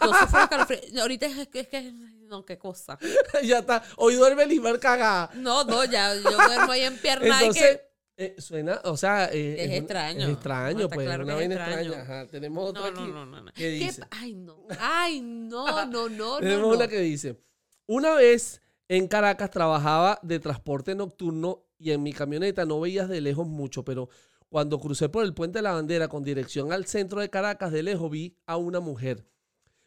[0.00, 0.20] escuchar.
[0.20, 1.02] Yo sufro escalofrío.
[1.02, 2.98] Ahorita es que, es que, no, qué cosa.
[3.44, 3.82] ya está.
[3.96, 5.30] Hoy duerme Lismar cagada.
[5.34, 7.80] No, no, ya, yo duermo ahí en pierna y Entonces,
[8.16, 8.24] que...
[8.24, 10.26] eh, suena, o sea, eh, Es extraño.
[10.26, 11.80] Es extraño, Está pues, claro una vaina extraña.
[11.82, 12.02] extraño.
[12.02, 13.10] Ajá, tenemos otra No, no, aquí.
[13.12, 13.52] no, no, no.
[13.52, 14.02] ¿Qué ¿Qué dice?
[14.10, 14.66] Ay, no.
[14.80, 16.68] Ay, no, no, no, tenemos no.
[16.76, 16.88] una no.
[16.90, 17.40] que dice,
[17.86, 23.20] una vez en Caracas trabajaba de transporte nocturno y en mi camioneta no veías de
[23.20, 24.08] lejos mucho, pero
[24.48, 27.82] cuando crucé por el puente de la bandera con dirección al centro de Caracas, de
[27.84, 29.24] lejos vi a una mujer.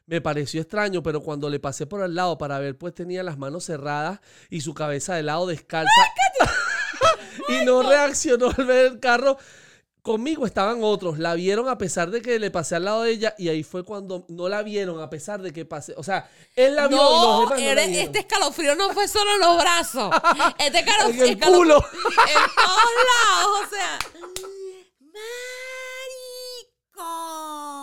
[0.06, 3.38] Me pareció extraño, pero cuando le pasé por al lado para ver, pues tenía las
[3.38, 5.90] manos cerradas y su cabeza de lado descalza.
[7.48, 9.38] y no reaccionó al ver el carro.
[10.02, 13.36] Conmigo estaban otros, la vieron a pesar de que le pasé al lado de ella
[13.38, 15.94] y ahí fue cuando no la vieron a pesar de que pasé.
[15.96, 18.92] O sea, él la vio y los No, demás no la eres- este escalofrío no
[18.92, 20.14] fue solo en los brazos.
[20.60, 21.24] Este En escalofrío.
[21.24, 21.78] el culo.
[21.78, 24.00] En todos lados, o sea.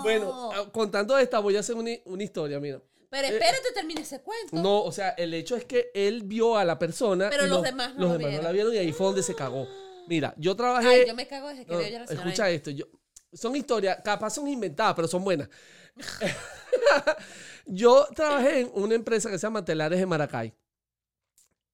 [0.02, 2.80] Bueno, ah, contando esta, voy a hacer una, una historia, mira.
[3.10, 4.56] Pero espérate, termine ese cuento.
[4.56, 7.28] No, o sea, el hecho es que él vio a la persona.
[7.28, 9.22] Pero y los demás no los lo demás no la vieron y ahí fue donde
[9.24, 9.66] se cagó.
[10.06, 10.88] Mira, yo trabajé.
[10.88, 12.26] Ay, yo me cago desde que No, veo ya la señora.
[12.26, 12.54] escucha ahí.
[12.54, 12.70] esto.
[12.70, 12.86] Yo,
[13.32, 15.48] son historias, capaz son inventadas, pero son buenas.
[17.66, 20.54] yo trabajé en una empresa que se llama Telares de Maracay.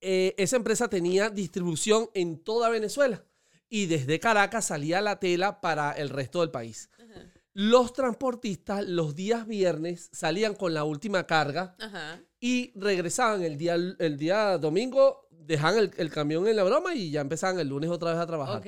[0.01, 3.25] Eh, esa empresa tenía distribución en toda Venezuela
[3.69, 6.91] y desde Caracas salía la tela para el resto del país.
[7.59, 12.21] Los transportistas los días viernes salían con la última carga Ajá.
[12.39, 17.11] y regresaban el día, el día domingo, dejaban el, el camión en la broma y
[17.11, 18.63] ya empezaban el lunes otra vez a trabajar.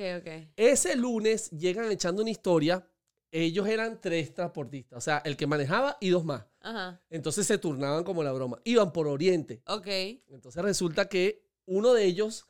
[0.55, 2.83] Ese lunes llegan echando una historia.
[3.31, 6.47] Ellos eran tres transportistas, o sea, el que manejaba y dos más.
[6.59, 6.99] Ajá.
[7.11, 8.59] Entonces se turnaban como la broma.
[8.63, 9.61] Iban por Oriente.
[9.67, 9.85] Ok.
[10.29, 12.47] Entonces resulta que uno de ellos,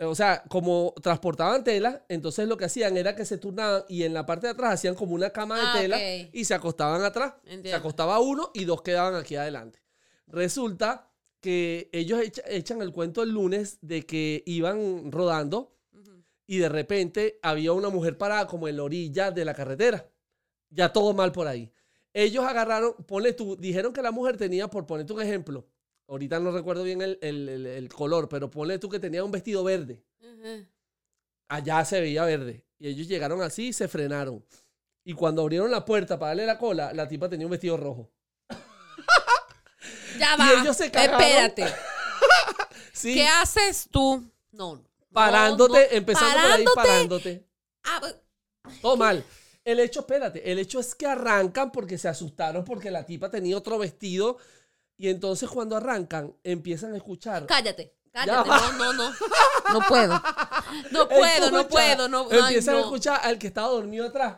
[0.00, 4.12] o sea, como transportaban tela, entonces lo que hacían era que se turnaban y en
[4.14, 5.96] la parte de atrás hacían como una cama de Ah, tela
[6.32, 7.34] y se acostaban atrás.
[7.70, 9.80] Se acostaba uno y dos quedaban aquí adelante.
[10.26, 15.76] Resulta que ellos echa- echan el cuento el lunes de que iban rodando
[16.46, 20.10] y de repente había una mujer parada como en la orilla de la carretera.
[20.70, 21.72] Ya todo mal por ahí.
[22.12, 25.66] Ellos agarraron, ponle tú, dijeron que la mujer tenía, por ponerte un ejemplo,
[26.08, 29.30] ahorita no recuerdo bien el, el- el- el color, pero ponle tú que tenía un
[29.32, 30.02] vestido verde.
[31.48, 32.64] Allá se veía verde.
[32.78, 34.44] Y ellos llegaron así y se frenaron.
[35.04, 38.10] Y cuando abrieron la puerta para darle la cola, la tipa tenía un vestido rojo.
[40.18, 40.60] Ya Y va.
[40.62, 41.20] ellos se cagaron.
[41.20, 41.66] Espérate.
[42.92, 44.24] Sí, ¿Qué haces tú?
[44.52, 44.82] No.
[45.12, 47.46] parándote, no, empezando por ahí, parándote.
[47.84, 48.00] Ah,
[48.80, 49.22] Todo mal.
[49.62, 53.54] El hecho, espérate, el hecho es que arrancan porque se asustaron porque la tipa tenía
[53.58, 54.38] otro vestido
[54.98, 57.46] y entonces cuando arrancan empiezan a escuchar.
[57.46, 57.94] cállate.
[58.12, 58.48] Cállate.
[58.48, 59.12] No, no, no.
[59.72, 60.22] No puedo.
[60.92, 62.08] No puedo, no puedo.
[62.08, 64.36] No, ay, Empiezan a escuchar al que estaba dormido atrás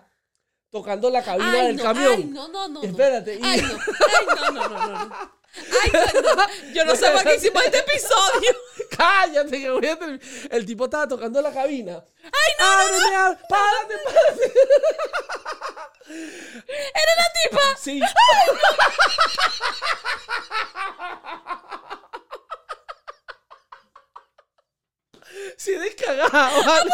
[0.71, 2.13] tocando la cabina Ay, del no, camión.
[2.17, 2.83] Ay, no, no, no.
[2.83, 3.35] Espérate.
[3.37, 3.69] y- Ay, no.
[3.69, 5.38] Ay, no, no, no, no.
[5.57, 5.63] No.
[5.83, 6.73] Ay, no, no.
[6.73, 8.57] Yo no sé por qué hicimos este episodio.
[8.97, 10.21] Cállate, que voy a terminar.
[10.51, 12.05] El tipo estaba tocando la cabina.
[12.23, 12.67] ¡Ay, no!
[12.67, 13.45] ¡Ábreme, ábreme!
[13.49, 14.53] ¡Párate, párate!
[16.69, 17.77] Era la tipa.
[17.79, 18.01] Sí.
[25.57, 26.31] Sí, descagado.
[26.65, 26.91] ¿vale?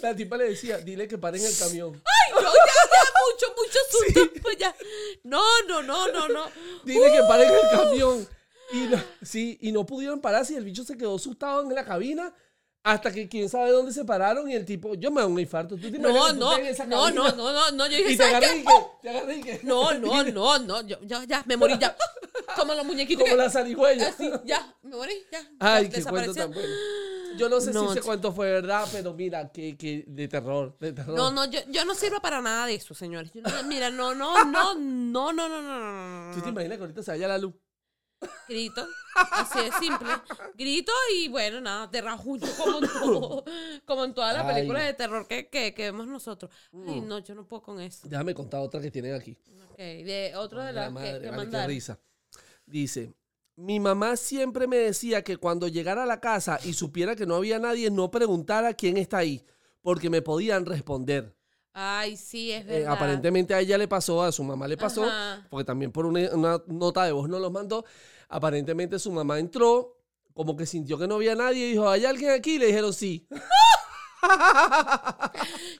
[0.00, 2.02] La tipa le decía, dile que paren el camión.
[2.04, 4.40] Ay, no, ya, ya, mucho, mucho susto.
[4.42, 4.74] Pues ya.
[5.24, 6.44] No, no, no, no, no.
[6.84, 8.28] Dile que paren el camión.
[8.72, 11.84] Y no, sí, y no pudieron pararse y el bicho se quedó asustado en la
[11.84, 12.32] cabina
[12.82, 15.74] hasta que quién sabe dónde se pararon y el tipo, yo me da un infarto.
[15.76, 17.86] ¿Tú te No, que tú no, no, no, no, no, no.
[17.88, 18.72] Yo dije, Y te ¿sabes agarré y que,
[19.02, 19.60] te agarré y que.
[19.64, 20.86] No, no, no, no.
[20.86, 21.96] Yo, ya, ya, me morí ya.
[22.56, 23.24] Como los muñequitos.
[23.24, 24.08] Como que- la zarigüeya.
[24.08, 25.46] Así, ya, me morí, ya.
[25.58, 26.68] Ay, qué cuento tan bueno.
[27.36, 30.92] Yo no sé si ese cuento fue verdad, pero mira, que, que de terror, de
[30.92, 31.16] terror.
[31.16, 33.30] No, no, yo, yo no sirvo para nada de eso, señores.
[33.32, 36.52] Yo no- mira, no, no, no, no, no, no, no, no, ¿Tú te no.
[36.52, 37.54] imaginas que ahorita se vaya la luz?
[38.48, 38.86] Grito,
[39.32, 40.08] así de simple.
[40.54, 43.44] Grito y bueno, nada, te rajuño como en, todo-
[43.86, 44.54] como en todas las Ay.
[44.56, 46.50] películas de terror que, que, que vemos nosotros.
[46.86, 48.06] Ay, no, yo no puedo con eso.
[48.08, 49.38] Déjame contar otra que tienen aquí.
[49.70, 51.68] Ok, de otro de La las que, madre, que vale, qué mandaron.
[51.68, 51.98] risa.
[52.66, 53.14] Dice,
[53.60, 57.34] mi mamá siempre me decía que cuando llegara a la casa y supiera que no
[57.36, 59.44] había nadie, no preguntara quién está ahí,
[59.82, 61.36] porque me podían responder.
[61.72, 62.92] Ay, sí, es Eh, verdad.
[62.94, 65.46] aparentemente a ella le pasó, a su mamá le pasó, Ajá.
[65.50, 67.84] porque también por una, una nota de voz no los mandó.
[68.28, 69.96] Aparentemente su mamá entró,
[70.34, 72.54] como que sintió que no había nadie y dijo, ¿hay alguien aquí?
[72.54, 73.26] Y le dijeron sí.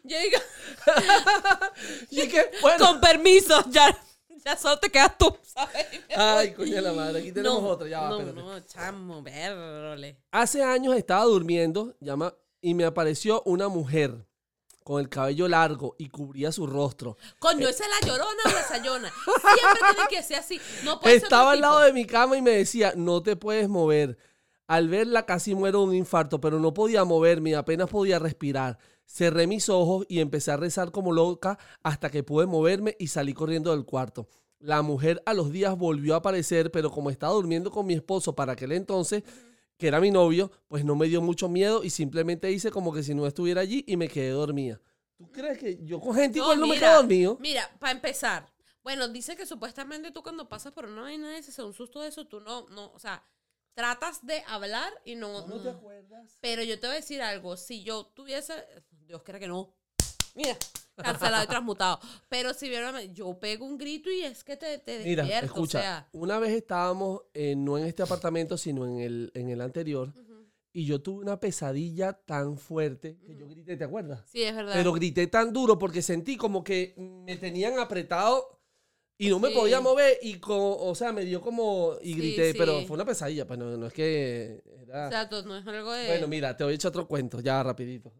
[0.04, 0.38] Digo,
[2.10, 2.86] Y que, bueno.
[2.86, 3.96] con permiso, ya,
[4.44, 5.86] ya solo te quedas tú, ¿sabes?
[6.16, 8.40] Ay, coño de la madre, aquí tenemos No, otra, ya va, No, espérate.
[8.42, 10.16] no, chamo, vérole.
[10.30, 14.26] Hace años estaba durmiendo llama, y me apareció una mujer
[14.82, 17.16] con el cabello largo y cubría su rostro.
[17.38, 19.12] Coño, ¿esa es la llorona o la sayona?
[19.24, 20.60] Siempre tiene que ser así.
[20.84, 23.36] No puede ser Estaba otro al lado de mi cama y me decía, no te
[23.36, 24.18] puedes mover.
[24.66, 28.78] Al verla casi muero de un infarto, pero no podía moverme y apenas podía respirar.
[29.12, 33.34] Cerré mis ojos y empecé a rezar como loca hasta que pude moverme y salí
[33.34, 34.28] corriendo del cuarto.
[34.60, 38.36] La mujer a los días volvió a aparecer, pero como estaba durmiendo con mi esposo
[38.36, 39.24] para aquel entonces,
[39.76, 43.02] que era mi novio, pues no me dio mucho miedo y simplemente hice como que
[43.02, 44.80] si no estuviera allí y me quedé dormida.
[45.16, 47.38] ¿Tú crees que yo con gente igual no me mira, quedo dormido?
[47.40, 48.46] Mira, para empezar.
[48.84, 52.08] Bueno, dice que supuestamente tú cuando pasas por una vaina de ese, un susto de
[52.10, 53.24] eso, tú no, no, o sea,
[53.74, 55.46] tratas de hablar y no.
[55.46, 55.78] ¿No te no.
[55.78, 56.38] acuerdas?
[56.40, 57.56] Pero yo te voy a decir algo.
[57.56, 58.54] Si yo tuviese.
[59.10, 59.74] Dios quiera que no.
[60.36, 60.56] Mira,
[60.94, 61.98] cancelado y transmutado.
[62.28, 65.46] Pero si vieron, yo pego un grito y es que te, te Mira, despierto.
[65.46, 69.48] escucha, O sea, una vez estábamos eh, no en este apartamento, sino en el, en
[69.48, 70.12] el anterior,
[70.72, 74.22] y yo tuve una pesadilla tan fuerte que yo grité, ¿te acuerdas?
[74.30, 74.74] sí, es verdad.
[74.74, 78.60] Pero grité tan duro porque sentí como que me tenían apretado
[79.18, 82.58] y no me podía mover y como, o sea, me dio como y grité, sí.
[82.58, 85.06] pero fue una pesadilla, pues no, no es que era...
[85.06, 86.06] Exacto, no es algo de.
[86.06, 88.12] Bueno, mira, te voy a echar otro cuento, ya rapidito.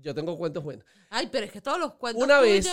[0.00, 0.84] Yo tengo cuentos buenos.
[1.10, 2.22] Ay, pero es que todos los cuentos.
[2.22, 2.66] Una vez,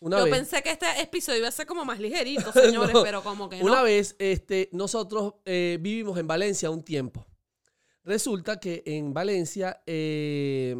[0.00, 0.34] una yo vez.
[0.34, 3.02] pensé que este episodio iba a ser como más ligerito, señores, No.
[3.02, 3.66] pero como que no.
[3.66, 7.24] Una vez, este, nosotros eh, vivimos en Valencia un tiempo.
[8.04, 10.74] Resulta que en Valencia eh,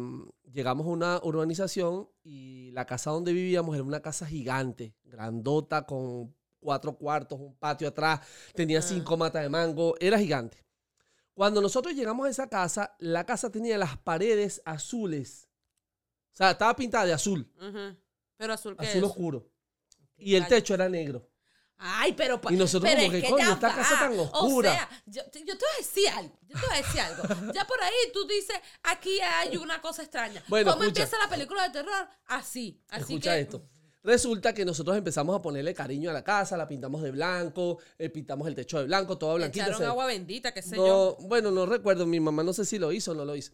[0.51, 6.35] llegamos a una urbanización y la casa donde vivíamos era una casa gigante, grandota, con
[6.59, 8.21] cuatro cuartos, un patio atrás,
[8.53, 8.81] tenía Ah.
[8.81, 10.63] cinco matas de mango, era gigante.
[11.33, 15.47] Cuando nosotros llegamos a esa casa, la casa tenía las paredes azules.
[16.33, 17.47] O sea, estaba pintada de azul.
[18.37, 19.09] Pero azul que azul es.
[19.09, 19.49] oscuro.
[20.17, 21.29] Y el techo era negro.
[21.85, 23.75] Ay, pero Y nosotros pero como es que, coño, esta va.
[23.75, 24.71] casa tan oscura.
[24.71, 26.39] O sea, yo, te- yo te voy a decir algo.
[26.47, 27.51] Yo te voy a decir algo.
[27.53, 30.41] Ya por ahí tú dices, aquí hay una cosa extraña.
[30.47, 31.03] Bueno, ¿Cómo escucha.
[31.03, 32.07] empieza la película de terror?
[32.27, 32.81] Así.
[32.89, 33.65] Así Escucha que, esto.
[34.01, 38.09] Resulta que nosotros empezamos a ponerle cariño a la casa, la pintamos de blanco, eh,
[38.09, 39.65] pintamos el techo de blanco, todo blanquito.
[39.65, 41.17] Echaron agua bendita, qué sé yo.
[41.19, 43.51] no, bueno, no recuerdo, mi mamá no sé si lo hizo o no lo hizo.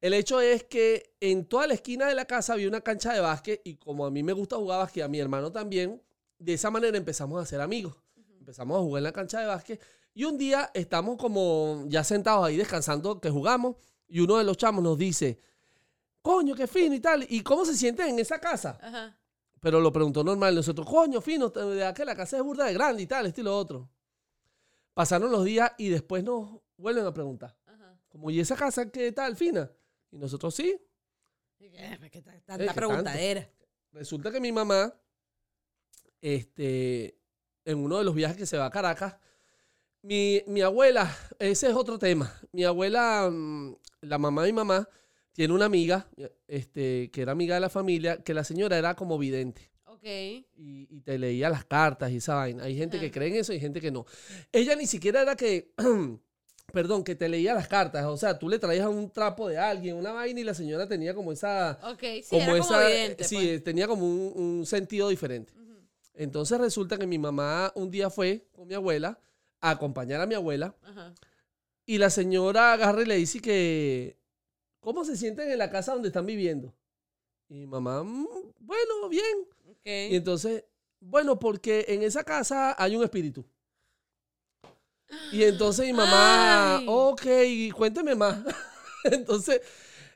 [0.00, 3.20] El hecho es que en toda la esquina de la casa había una cancha de
[3.20, 6.02] básquet y como a mí me gusta jugar básquet, a mi hermano también,
[6.38, 7.96] de esa manera empezamos a ser amigos.
[8.38, 9.82] Empezamos a jugar en la cancha de básquet
[10.14, 13.76] y un día estamos como ya sentados ahí descansando que jugamos
[14.08, 15.38] y uno de los chamos nos dice,
[16.22, 18.78] coño, qué fino y tal, ¿y cómo se sienten en esa casa?
[18.80, 19.16] Ajá.
[19.60, 20.54] pero lo preguntó normal.
[20.54, 23.54] Nosotros, coño, fino, de la casa es burda de grande y tal, esto y lo
[23.54, 23.90] otro.
[24.94, 27.54] Pasaron los días y después nos vuelven a preguntar.
[28.08, 29.70] Como, ¿y esa casa qué tal, fina?
[30.10, 30.78] Y nosotros, sí.
[31.58, 32.22] ¿Qué Eh, ¿qué
[32.74, 33.48] preguntadera?
[33.92, 34.94] Resulta que mi mamá,
[36.20, 37.18] este,
[37.64, 39.16] en uno de los viajes que se va a Caracas,
[40.02, 42.34] mi, mi abuela, ese es otro tema.
[42.52, 44.88] Mi abuela, mm, la mamá de mi mamá,
[45.32, 46.08] tiene una amiga,
[46.48, 49.70] este, que era amiga de la familia, que la señora era como vidente.
[49.86, 50.04] Ok.
[50.04, 52.64] y, y te leía las cartas y esa vaina.
[52.64, 54.06] Hay gente que cree en eso y gente que no.
[54.50, 55.74] Ella ni siquiera era que,
[56.72, 58.04] perdón, que te leía las cartas.
[58.06, 61.14] O sea, tú le traías un trapo de alguien, una vaina y la señora tenía
[61.14, 61.78] como esa...
[61.84, 63.24] Ok, sí, como era como esa evidente.
[63.24, 63.64] sí, pues.
[63.64, 65.52] tenía como un, un sentido diferente.
[66.14, 69.18] Entonces resulta que mi mamá un día fue con mi abuela
[69.60, 71.14] a acompañar a mi abuela Ajá.
[71.86, 74.18] y la señora agarra y le dice que,
[74.80, 76.74] ¿cómo se sienten en la casa donde están viviendo?
[77.48, 78.26] Y mi mamá, "Mm,
[78.58, 79.24] bueno, bien.
[79.70, 79.86] Ok.
[79.86, 80.64] Y entonces,
[81.00, 83.44] bueno, porque en esa casa hay un espíritu.
[85.32, 86.86] Y entonces mi mamá, Ay.
[86.88, 87.22] ok,
[87.74, 88.38] cuénteme más.
[89.04, 89.60] entonces,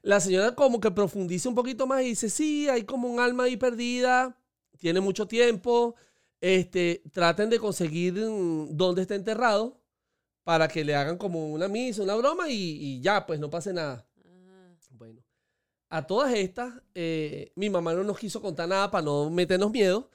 [0.03, 3.45] la señora como que profundiza un poquito más y dice, sí, hay como un alma
[3.45, 4.37] ahí perdida,
[4.79, 5.95] tiene mucho tiempo,
[6.41, 9.81] este, traten de conseguir mm, dónde está enterrado
[10.43, 13.73] para que le hagan como una misa, una broma y, y ya, pues no pase
[13.73, 14.07] nada.
[14.27, 14.75] Ah.
[14.91, 15.23] Bueno,
[15.89, 20.11] a todas estas, eh, mi mamá no nos quiso contar nada para no meternos miedo.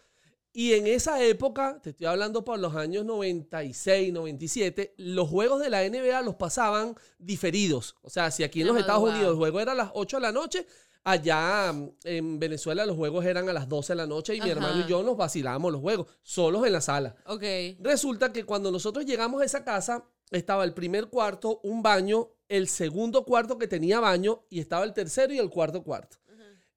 [0.60, 5.70] Y en esa época, te estoy hablando por los años 96, 97, los juegos de
[5.70, 7.96] la NBA los pasaban diferidos.
[8.02, 9.10] O sea, si aquí en los Estados.
[9.10, 10.68] Unidos el juego era a las 8 de la noche,
[11.06, 14.50] allá mm, en Venezuela los juegos eran a las 12 de la noche y mi
[14.50, 17.16] hermano y yo nos vacilábamos los juegos, solos en la sala.
[17.28, 17.44] Ok.
[17.80, 22.68] Resulta que cuando nosotros llegamos a esa casa, estaba el primer cuarto, un baño, el
[22.68, 26.18] segundo cuarto que tenía baño y estaba el tercero y el cuarto cuarto.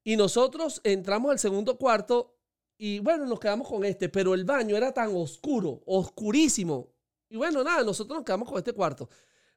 [0.05, 2.37] Y nosotros entramos al segundo cuarto
[2.77, 6.89] y bueno, nos quedamos con este, pero el baño era tan oscuro, oscurísimo.
[7.29, 9.09] Y bueno, nada, nosotros nos quedamos con este cuarto.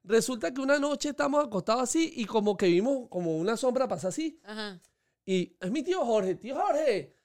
[0.05, 4.09] Resulta que una noche estamos acostados así y como que vimos como una sombra pasar
[4.11, 4.38] así.
[4.44, 4.81] Ajá.
[5.24, 7.16] Y es mi tío Jorge, tío Jorge.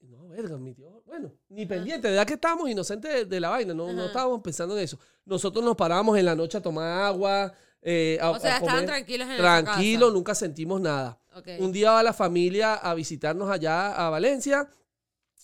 [0.00, 1.02] No, verga, mi tío.
[1.06, 4.06] Bueno, ni pendiente, de verdad que estábamos inocentes de, de la vaina, no, no Ajá.
[4.06, 4.98] estábamos pensando en eso.
[5.24, 8.74] Nosotros nos parábamos en la noche a tomar agua, eh, a, O sea, a estaban
[8.74, 8.86] comer.
[8.86, 10.14] tranquilos en esa Tranquilo, casa.
[10.14, 11.18] nunca sentimos nada.
[11.34, 11.48] Ok.
[11.60, 14.68] Un día va la familia a visitarnos allá a Valencia,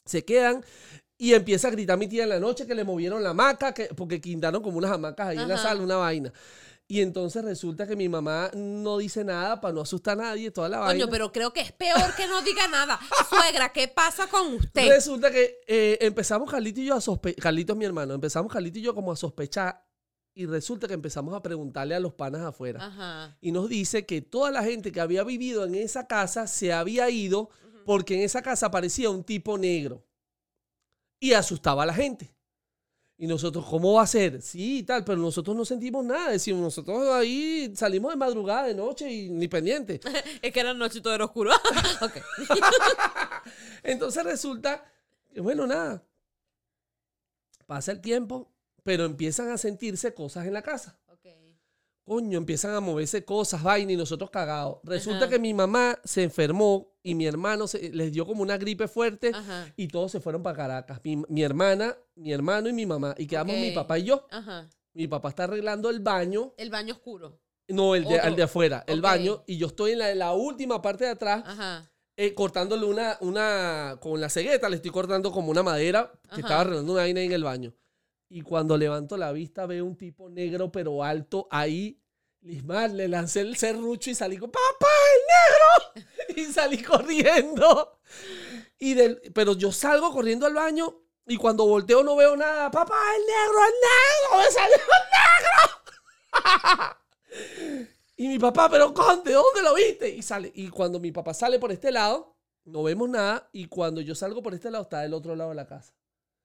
[0.05, 0.65] se quedan
[1.19, 3.87] y empieza a gritar mi tía en la noche que le movieron la hamaca, que,
[3.95, 6.33] porque quintaron como unas hamacas ahí en la sala, una vaina.
[6.89, 10.69] Y entonces resulta que mi mamá no dice nada para no asustar a nadie, toda
[10.69, 11.05] la vaina.
[11.05, 12.99] Coño, pero creo que es peor que no diga nada.
[13.31, 14.89] Suegra, ¿qué pasa con usted?
[14.89, 18.79] Resulta que eh, empezamos Carlito y yo a sospechar, Carlito es mi hermano, empezamos Carlito
[18.79, 19.87] y yo como a sospechar
[20.35, 22.85] y resulta que empezamos a preguntarle a los panas afuera.
[22.85, 23.37] Ajá.
[23.41, 27.09] Y nos dice que toda la gente que había vivido en esa casa se había
[27.11, 27.51] ido
[27.85, 30.05] porque en esa casa aparecía un tipo negro
[31.21, 32.35] y asustaba a la gente.
[33.23, 34.43] Y nosotros, ¿cómo va a ser?
[34.43, 36.31] Sí, y tal, pero nosotros no sentimos nada.
[36.31, 40.01] Decimos, nosotros ahí salimos de madrugada, de noche y ni pendiente.
[40.43, 41.53] Es que era noche y todo era oscuro.
[42.03, 42.17] ok.
[43.85, 44.85] Entonces resulta
[45.33, 46.05] que, bueno, nada.
[47.67, 50.99] Pasa el tiempo, pero empiezan a sentirse cosas en la casa.
[51.07, 51.29] Ok.
[52.03, 54.79] Coño, empiezan a moverse cosas, vaina, y nosotros cagados.
[54.83, 55.29] Resulta Ajá.
[55.29, 59.33] que mi mamá se enfermó y mi hermano se- les dio como una gripe fuerte
[59.35, 59.73] Ajá.
[59.77, 61.01] y todos se fueron para Caracas.
[61.05, 63.15] Mi, mi hermana, mi hermano y mi mamá.
[63.19, 63.61] Y quedamos Ok.
[63.61, 64.27] mi papá y yo.
[64.31, 64.69] Ajá.
[64.95, 66.55] Mi papá está arreglando el baño.
[66.57, 67.41] El baño oscuro.
[67.69, 69.45] No, el de, el de afuera, el baño.
[69.47, 71.91] Y yo estoy en la, en la última parte de atrás Ajá.
[72.17, 76.41] eh, cortándole una, una, con la cegueta, le estoy cortando como una madera que Ajá.
[76.41, 77.73] estaba arreglando una vaina en el baño.
[78.29, 82.02] Y cuando levanto la vista veo un tipo negro pero alto ahí.
[82.43, 86.09] Lismar, le lancé el serrucho y salí con ¡Papá, el negro!
[86.37, 87.99] Y salí corriendo.
[88.79, 92.71] Y del, pero yo salgo corriendo al baño y cuando volteo no veo nada.
[92.71, 94.39] ¡Papá, el negro, el negro!
[94.39, 95.07] ¡Me salió el
[96.83, 96.99] negro!
[98.15, 100.09] Y mi papá, pero Conde, ¿dónde lo viste?
[100.09, 100.53] Y sale.
[100.55, 103.49] Y cuando mi papá sale por este lado, no vemos nada.
[103.53, 105.93] Y cuando yo salgo por este lado, está del otro lado de la casa.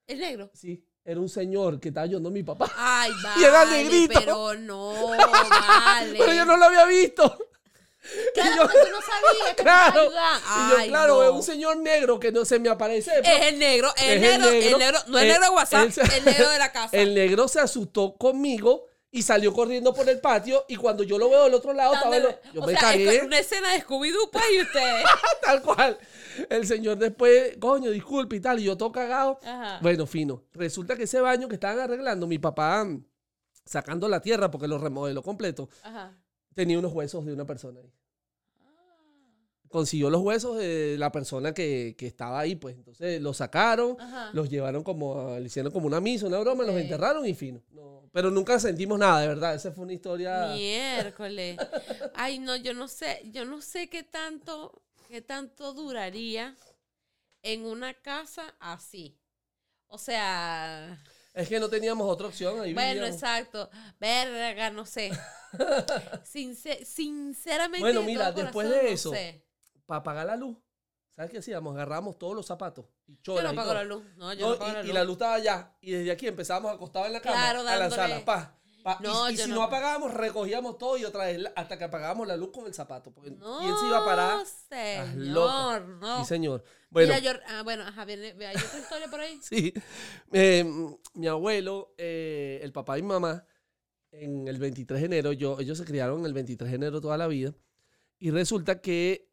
[0.08, 0.50] El negro.
[0.54, 2.70] Sí, era un señor que estaba ayudando a mi papá.
[2.76, 3.36] Ay, vale.
[3.42, 4.20] Y era negrito.
[4.20, 6.16] Pero no, vale.
[6.20, 7.38] Pero yo no lo había visto.
[8.34, 10.04] Claro, yo- porque tú no sabías que Claro.
[10.06, 11.24] y yo, claro, no.
[11.24, 13.12] es un señor negro que no se me aparece.
[13.12, 15.00] de Es el negro, el Es el negro, el negro.
[15.08, 16.98] no el Eh, negro de WhatsApp, el negro de la casa.
[16.98, 18.86] El negro se asustó conmigo
[19.18, 20.64] y salió corriendo por el patio.
[20.68, 23.18] Y cuando yo lo veo del otro lado, estaba el- yo o me sea, cagué.
[23.18, 25.04] es una escena de Scooby-Doo, pues, y usted.
[25.42, 25.98] tal cual.
[26.50, 29.40] El señor después, coño, disculpe y tal, y yo todo cagado.
[29.44, 29.80] Ajá.
[29.82, 30.44] Bueno, fino.
[30.54, 33.04] Resulta que ese baño que estaban arreglando, mi papá mm,
[33.66, 36.16] sacando la tierra porque lo remodeló completo, Ajá.
[36.54, 37.92] tenía unos huesos de una persona ahí.
[39.70, 42.76] Consiguió los huesos de la persona que, que estaba ahí, pues.
[42.76, 44.30] Entonces los sacaron, Ajá.
[44.34, 46.82] los llevaron como, a- le hicieron como una misa, una broma, los Ok.
[46.82, 47.62] enterraron y fino.
[47.72, 49.56] No, pero nunca sentimos nada, de verdad.
[49.56, 50.48] Esa fue una historia.
[50.54, 51.58] Miércoles.
[52.16, 56.56] Ay, no, yo no sé, yo no sé qué tanto, qué tanto duraría
[57.44, 59.18] en una casa así.
[59.90, 61.02] O sea,
[61.34, 62.60] Es que no teníamos otra opción.
[62.60, 63.16] Ahí bueno, vivíamos.
[63.16, 63.70] exacto.
[64.00, 65.12] Verga, no sé.
[66.26, 67.80] Sincer- sinceramente.
[67.82, 69.44] Bueno, de mira, todo después corazón, de no eso, sé.
[69.88, 70.56] Para apagar la luz,
[71.16, 71.74] ¿sabes qué hacíamos?
[71.74, 74.04] Agarramos todos los zapatos y Yo no apago la luz.
[74.18, 74.94] No, yo No, no apago y, la y luz.
[74.94, 75.76] la luz estaba allá.
[75.82, 78.26] Y desde aquí empezábamos acostados en la cama Claro, a dándole- lanzarla.
[78.26, 79.00] Pa, pa.
[79.02, 79.56] No, y si no.
[79.56, 82.74] no apagábamos, recogíamos todo y otra vez la- hasta que apagábamos la luz con el
[82.74, 83.12] zapato.
[83.12, 84.46] porque No, ¿Quién se iba a parar?
[84.46, 86.20] Señor, no.
[86.20, 86.64] Sí, señor.
[86.90, 89.40] Bueno, Mira, yo, ah, bueno, ajá, viene, hay otra historia por ahí.
[89.42, 89.74] sí.
[90.32, 90.66] Eh,
[91.16, 93.46] mi abuelo, eh, el papá y mi mamá,
[94.12, 97.28] en el 23 de enero, yo, ellos se criaron el 23 de enero toda la
[97.28, 97.54] vida.
[98.20, 99.30] Y resulta que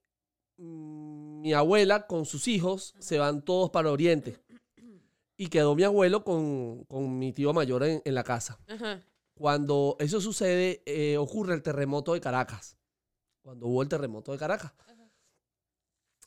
[0.56, 4.40] mi abuela con sus hijos se van todos para Oriente.
[5.36, 8.58] Y quedó mi abuelo con, con mi tío mayor en, en la casa.
[8.68, 9.00] Ajá.
[9.34, 12.78] Cuando eso sucede, eh, ocurre el terremoto de Caracas.
[13.42, 14.72] Cuando hubo el terremoto de Caracas.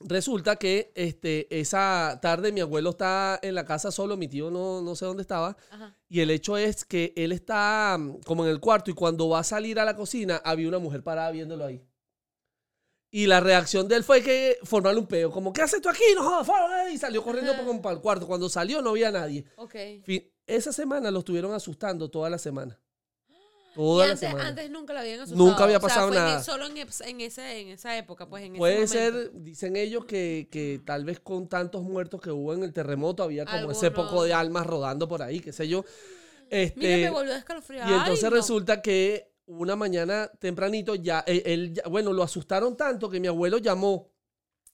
[0.01, 4.81] Resulta que este, esa tarde mi abuelo está en la casa solo, mi tío no,
[4.81, 5.57] no sé dónde estaba.
[5.71, 5.95] Ajá.
[6.07, 9.39] Y el hecho es que él está mm, como en el cuarto y cuando va
[9.39, 11.83] a salir a la cocina había una mujer parada viéndolo ahí.
[13.09, 16.03] Y la reacción de él fue que formarle un peo, como, ¿qué haces tú aquí?
[16.15, 18.27] No jodas, fuera", Y salió corriendo como para el cuarto.
[18.27, 19.45] Cuando salió no había nadie.
[19.55, 19.75] Ok.
[20.03, 22.79] Fin- esa semana lo estuvieron asustando toda la semana.
[23.71, 24.47] Y Toda la antes, semana.
[24.49, 25.45] antes nunca la habían asustado.
[25.47, 26.43] Nunca había O sea, pasado fue nada.
[26.43, 28.91] solo en, en, ese, en esa época, pues en ese Puede momento.
[28.93, 33.21] ser, dicen ellos, que, que tal vez con tantos muertos que hubo en el terremoto
[33.23, 35.85] había como ese poco de almas rodando por ahí, qué sé yo.
[36.49, 37.87] Este, Mira, me volvió a escalofriar.
[37.89, 38.35] y entonces Ay, no.
[38.35, 43.27] resulta que una mañana tempranito ya, él, él ya- bueno, lo asustaron tanto que mi
[43.27, 44.09] abuelo llamó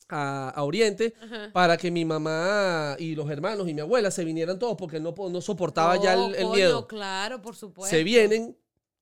[0.09, 1.51] a, a Oriente Ajá.
[1.53, 5.13] para que mi mamá y los hermanos y mi abuela se vinieran todos porque no,
[5.13, 6.87] po- no soportaba ya No, el, el coño, miedo.
[6.87, 7.95] claro, por supuesto.
[7.95, 8.57] Se vienen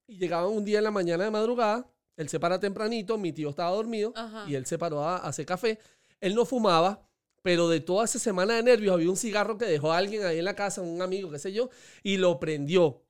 [0.08, 1.88] y llegaban un día en la mañana de madrugada.
[2.18, 4.46] Él se para tempranito, mi tío estaba dormido Ajá.
[4.48, 5.80] y él se paró a, a hacer café.
[6.20, 7.08] Él no fumaba,
[7.42, 10.46] pero de toda esa semana de nervios había un cigarro que dejó alguien ahí en
[10.46, 11.70] la casa, un amigo, qué sé yo,
[12.04, 13.02] y lo prendió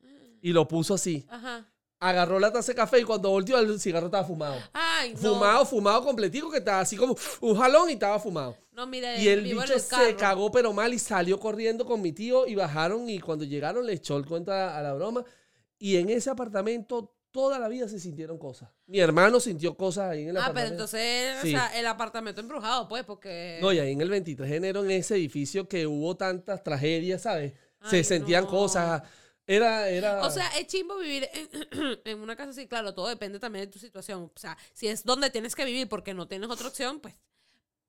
[0.41, 1.25] y lo puso así.
[1.29, 1.67] Ajá.
[2.03, 4.55] Agarró la taza de café y cuando volteó el cigarro estaba fumado.
[4.73, 5.35] Ay, no.
[5.35, 8.57] Fumado, fumado completico, que estaba así como un jalón y estaba fumado.
[8.71, 12.47] No, mira, Y el bicho se cagó pero mal y salió corriendo con mi tío
[12.47, 15.23] y bajaron y cuando llegaron le echó el cuento a, la broma.
[15.77, 18.69] Y en ese apartamento toda la vida se sintieron cosas.
[18.87, 20.73] Mi hermano sintió cosas ahí en el Ah, pero apartamento.
[20.85, 21.47] entonces, Sí.
[21.49, 23.59] o sea, el apartamento embrujado, pues, porque...
[23.61, 27.21] No, y ahí en el 23 de enero en ese edificio que hubo tantas tragedias,
[27.21, 27.53] ¿sabes?
[27.87, 28.49] se sentían no.
[28.49, 29.03] cosas.
[29.55, 30.21] Era, era...
[30.25, 33.71] O sea, es chimbo vivir en, en una casa así, claro, todo depende también de
[33.71, 34.31] tu situación.
[34.33, 37.15] O sea, si es donde tienes que vivir porque no tienes otra opción, pues,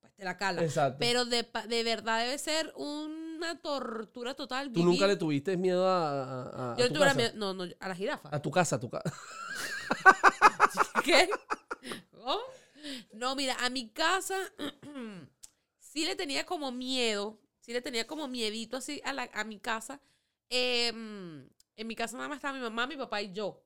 [0.01, 0.63] pues te la cala.
[0.63, 0.97] Exacto.
[0.99, 4.67] Pero de, de verdad debe ser una tortura total.
[4.71, 7.15] ¿Tú vivir- nunca le tuviste miedo a, a- a Yo le tu tuve casa?
[7.17, 8.29] miedo- No, no, a la jirafa.
[8.31, 9.13] A tu casa, a tu casa.
[11.03, 11.29] ¿Qué?
[12.11, 12.39] ¿Cómo?
[13.13, 14.35] No, mira, a mi casa
[15.79, 19.59] sí le tenía como miedo, sí le tenía como miedito así a, la, a mi
[19.59, 20.01] casa.
[20.55, 23.63] Em, en mi casa nada más estaba mi mamá, mi papá y yo.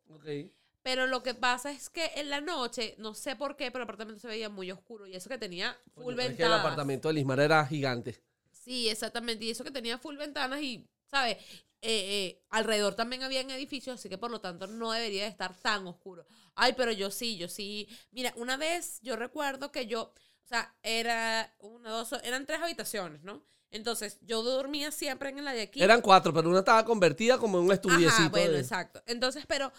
[0.82, 3.90] Pero lo que pasa es que en la noche, no sé por qué, pero el
[3.90, 5.06] apartamento se veía muy oscuro.
[5.06, 6.60] Y eso que tenía full Coño, es que el ventanas.
[6.62, 8.24] apartamento de Lismar era gigante.
[8.52, 9.44] Sí, exactamente.
[9.44, 11.38] Y eso que tenía full ventanas y, ¿sabes?
[11.82, 15.54] Eh, eh, alrededor también habían edificios, así que por lo tanto no debería de estar
[15.60, 16.26] tan oscuro.
[16.56, 17.90] Ay, pero yo sí, yo sí.
[18.12, 23.24] Mira, una vez yo recuerdo que yo, o sea, era una, dos, eran tres habitaciones,
[23.24, 23.46] ¿no?
[23.72, 25.82] Entonces, yo dormía siempre en la de aquí.
[25.84, 28.10] Eran cuatro, pero una estaba convertida como en un estudiecito.
[28.24, 29.02] Ajá, bueno, de- exacto.
[29.06, 29.72] Entonces, pero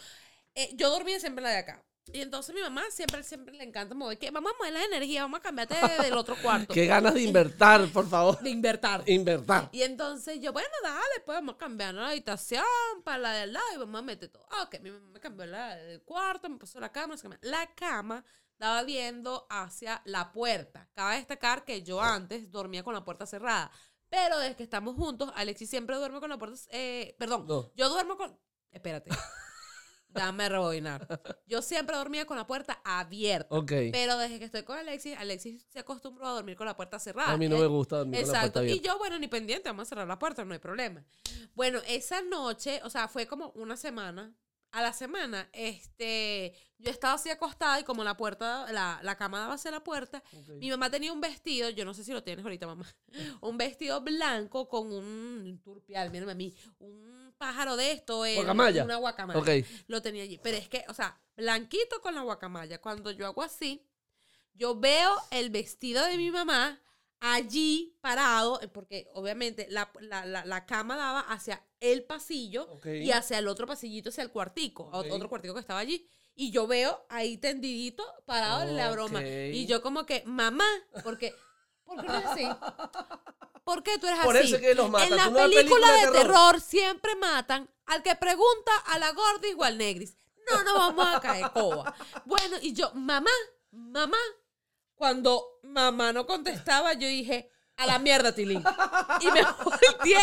[0.55, 1.85] eh, yo dormía siempre en la de acá.
[2.11, 5.23] Y entonces mi mamá siempre, siempre le encanta mover, que vamos a mover la energía,
[5.23, 6.73] vamos a cambiarte de- del otro cuarto.
[6.73, 8.41] Qué ganas de invertir, por favor.
[8.41, 9.03] De invertir.
[9.07, 9.69] Invertir.
[9.73, 12.65] Y entonces yo, bueno, dale, pues vamos a cambiar la habitación
[13.05, 14.47] para la del lado y vamos a meter todo.
[14.51, 17.39] Ah, ok, mi mamá me cambió la del cuarto, me puso la cama, qué más.
[17.43, 18.25] La cama
[18.59, 20.89] estaba viendo hacia la puerta.
[20.95, 23.71] Cabe destacar que yo antes dormía con la puerta cerrada.
[24.09, 26.59] Pero desde que estamos juntos, Alexis siempre duerme con la puerta...
[26.73, 27.71] Eh, perdón, No.
[27.77, 28.37] yo duermo con...
[28.73, 29.11] Espérate.
[30.09, 31.07] Dame rebobinar.
[31.47, 33.55] Yo siempre dormía con la puerta abierta.
[33.55, 33.71] Ok.
[33.93, 37.31] Pero desde que estoy con Alexis, Alexis se acostumbró a dormir con la puerta cerrada.
[37.33, 38.63] A mí no Eh, me gusta dormir con la puerta Exacto.
[38.65, 38.89] Y abierta.
[38.89, 41.05] yo, bueno, ni pendiente, vamos a cerrar la puerta, no hay problema.
[41.55, 44.35] Bueno, esa noche, o sea, fue como una semana.
[44.73, 49.39] A la semana, este, yo estaba así acostada y como la puerta, la, la cama
[49.41, 50.23] daba hacia la puerta,
[50.59, 52.85] mi mamá tenía un vestido, yo no sé si lo tienes ahorita, mamá,
[53.41, 58.85] un vestido blanco con un turpial, mírame a mí, un pájaro de esto, eh, Guacamaya.
[58.85, 59.39] una guacamaya.
[59.87, 60.39] Lo tenía allí.
[60.43, 62.81] Pero es que, o sea, blanquito con la guacamaya.
[62.81, 63.87] Cuando yo hago así,
[64.53, 66.79] yo veo el vestido de mi mamá
[67.21, 73.11] allí parado, eh, porque obviamente la, la- la- la cama daba hacia el pasillo y
[73.11, 76.07] hacia el otro pasillito, hacia el cuartico, otro cuartico que estaba allí.
[76.35, 79.23] Y yo veo ahí tendidito, parado en la broma.
[79.27, 80.69] Y yo como que, mamá,
[81.03, 81.35] porque...
[81.85, 82.47] ¿Por qué no eres así?
[83.65, 84.47] ¿Por qué tú eres Por así?
[84.47, 85.09] eso es que los matan.
[85.09, 86.53] En la ¿Tú no ves película películas de de terror?
[86.53, 86.61] terror?
[86.61, 90.17] siempre matan al que pregunta a la gordis o al negris.
[90.51, 91.95] No, no vamos a caer coba.
[92.25, 93.31] Bueno, y yo, mamá,
[93.71, 94.19] mamá.
[94.95, 98.63] Cuando mamá no contestaba, yo dije, a la mierda, Tilín.
[99.21, 100.19] Y me volteé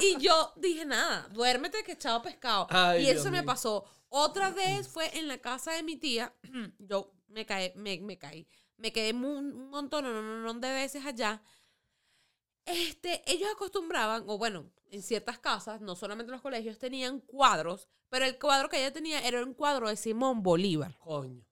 [0.00, 2.66] y yo dije, nada, duérmete que echado pescado.
[2.70, 3.46] Ay, y Dios eso me mío.
[3.46, 3.84] pasó.
[4.08, 6.34] Otra vez fue en la casa de mi tía.
[6.78, 8.48] Yo me caí, me, me caí.
[8.76, 11.42] Me quedé un montón, un montón de veces allá.
[12.64, 17.88] Este, ellos acostumbraban, o bueno, en ciertas casas, no solamente en los colegios, tenían cuadros,
[18.08, 20.96] pero el cuadro que ella tenía era un cuadro de Simón Bolívar.
[20.98, 21.44] Coño.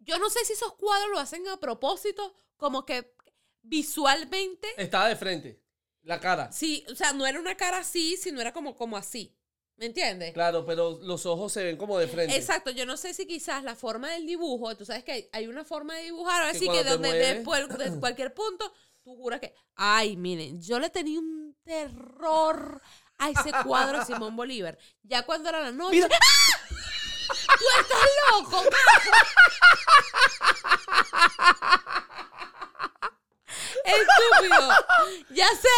[0.00, 3.14] Yo no sé si esos cuadros lo hacen a propósito, como que
[3.62, 5.62] visualmente, Estaba de frente.
[6.02, 6.50] La cara.
[6.50, 9.36] sí, o sea, no era una cara así, sino era como, como así.
[9.76, 10.34] ¿Me entiendes?
[10.34, 12.36] Claro, pero los ojos se ven como de frente.
[12.36, 15.46] Exacto, yo no sé si quizás la forma del dibujo, tú sabes que hay, hay
[15.46, 17.42] una forma de dibujar, Que así que de
[18.00, 18.70] cualquier punto,
[19.02, 22.82] tú juras que, ay, miren, yo le tenía un terror
[23.16, 24.76] a ese cuadro de Simón Bolívar.
[25.02, 26.02] Ya cuando era la noche.
[26.02, 26.60] ¡Ah!
[27.58, 28.62] ¡Tú estás loco!
[33.84, 34.68] Estúpido.
[35.30, 35.68] Ya sé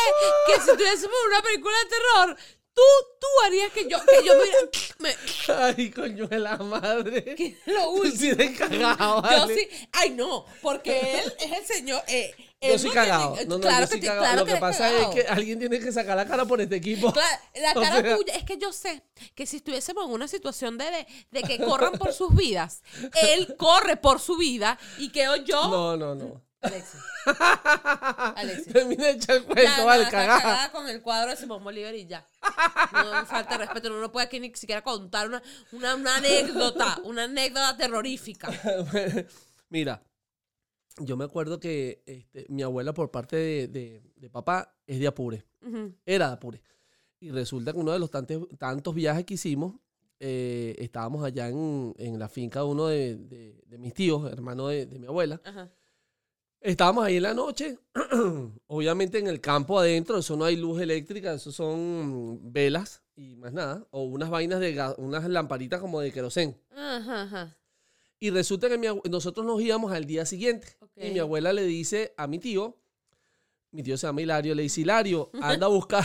[0.47, 2.37] que si tuviésemos una película de terror,
[2.75, 2.83] tú,
[3.21, 7.35] tú harías que yo, que yo me, me- Ay, coño de la madre.
[7.35, 8.35] que lo último.
[8.43, 12.03] sí cagado, Yo sí, ay no, porque él es el señor.
[12.09, 13.33] eh, Yo soy no cagado.
[13.35, 15.11] tiene- No, no, claro yo que, te- claro Lo que pasa cagado.
[15.13, 17.13] es que alguien tiene que sacar la cara por este equipo.
[17.13, 19.03] Claro, la O cara sea- tuya, es que yo sé
[19.35, 22.83] que si estuviésemos en una situación de, de, de que corran por sus vidas,
[23.21, 25.63] él corre por su vida y quedo yo.
[25.69, 26.41] No, no, no.
[26.63, 27.01] Alexis.
[28.37, 28.73] Alexis.
[28.73, 30.41] Termina de echar el cuento, Ya, vale, nada, está cagada.
[30.43, 32.27] cagada con el cuadro de Simón Bolívar y ya.
[32.93, 35.43] No falta de respeto, uno no puede aquí ni siquiera contar una,
[35.73, 38.49] una, una anécdota, una anécdota terrorífica.
[39.69, 40.03] Mira,
[40.99, 45.07] yo me acuerdo que este, mi abuela por parte de, de- de papá es de
[45.09, 45.45] Apure.
[46.07, 46.63] Era de Apure.
[47.19, 49.75] Y resulta que uno de los tantos, tantos viajes que hicimos,
[50.21, 54.87] eh, estábamos allá en, en la finca de uno de, de- mis tíos, hermano de,
[54.87, 55.41] de mi abuela.
[55.45, 55.69] Ajá.
[56.63, 57.77] Estábamos ahí en la noche,
[58.69, 63.53] obviamente en el campo adentro, eso no hay luz eléctrica, eso son velas y más
[63.53, 66.57] nada, o unas vainas de gas, unas lamparitas como de querosén.
[66.71, 67.57] Ajá, ajá.
[68.21, 70.77] Y resulta que mi nosotros nos íbamos al día siguiente.
[70.95, 72.79] Y mi abuela le dice a mi tío,
[73.73, 76.05] mi tío se llama Hilario, le dice, Hilario, anda a buscar,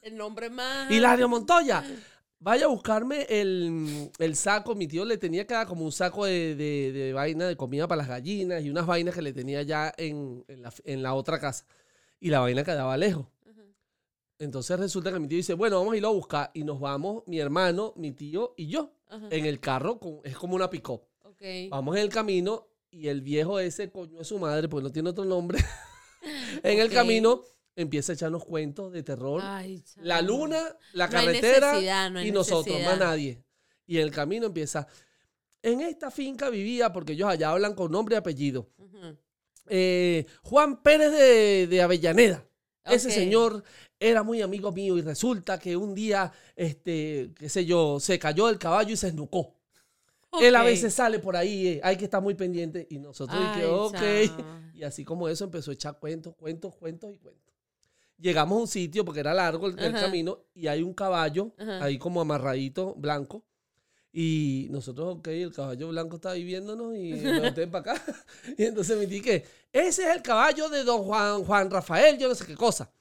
[0.00, 0.90] El nombre más.
[0.90, 1.84] Hilario Montoya,
[2.42, 4.74] vaya a buscarme el, el saco.
[4.74, 7.86] Mi tío le tenía que dar como un saco de, de- de vaina de comida
[7.88, 11.14] para las gallinas y unas vainas que le tenía ya en, en la, en la
[11.14, 11.64] otra casa.
[12.20, 13.26] Y la vaina quedaba lejos.
[14.38, 16.50] Entonces resulta que mi tío dice, bueno, vamos a irlo a buscar.
[16.54, 18.92] Y nos vamos, mi hermano, mi tío y yo,
[19.30, 20.88] en el carro, con- es como una pick.
[21.70, 25.10] Vamos en el camino y el viejo ese coño de su madre, pues no tiene
[25.10, 25.58] otro nombre,
[26.62, 27.42] en el camino
[27.76, 29.40] empieza a echarnos cuentos de terror.
[29.42, 33.42] Ay, la luna, la carretera no y nosotros, más nadie.
[33.86, 34.86] Y en el camino empieza,
[35.62, 38.68] en esta finca vivía, porque ellos allá hablan con nombre y apellido,
[39.68, 42.46] eh, Juan Pérez de, de Avellaneda.
[42.84, 43.62] Ese señor
[44.00, 48.48] era muy amigo mío y resulta que un día, este, qué sé yo, se cayó
[48.48, 49.54] del caballo y se esnucó.
[50.40, 52.86] Él a veces sale por ahí, eh, hay que estar muy pendiente.
[52.90, 54.72] Y nosotros, y que, ok.
[54.74, 57.51] Y así como eso empezó a echar cuentos, cuentos, cuentos y cuentos.
[58.22, 61.84] Llegamos a un sitio porque era largo el, el camino y hay un caballo Ajá.
[61.84, 63.44] ahí como amarradito, blanco.
[64.12, 68.04] Y nosotros, ok, el caballo blanco está ahí viéndonos y boté para acá.
[68.56, 72.34] Y entonces me dije, ese es el caballo de don Juan, Juan Rafael, yo no
[72.36, 72.92] sé qué cosa.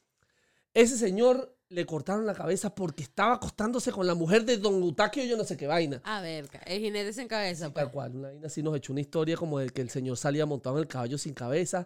[0.73, 5.23] Ese señor le cortaron la cabeza porque estaba acostándose con la mujer de don Eustaquio,
[5.23, 6.01] yo no sé qué vaina.
[6.03, 7.67] A ver, el jinete sin cabeza.
[7.67, 7.85] Sí, pues.
[7.85, 10.45] tal cual, una vaina así nos echó una historia como de que el señor salía
[10.45, 11.85] montado en el caballo sin cabeza.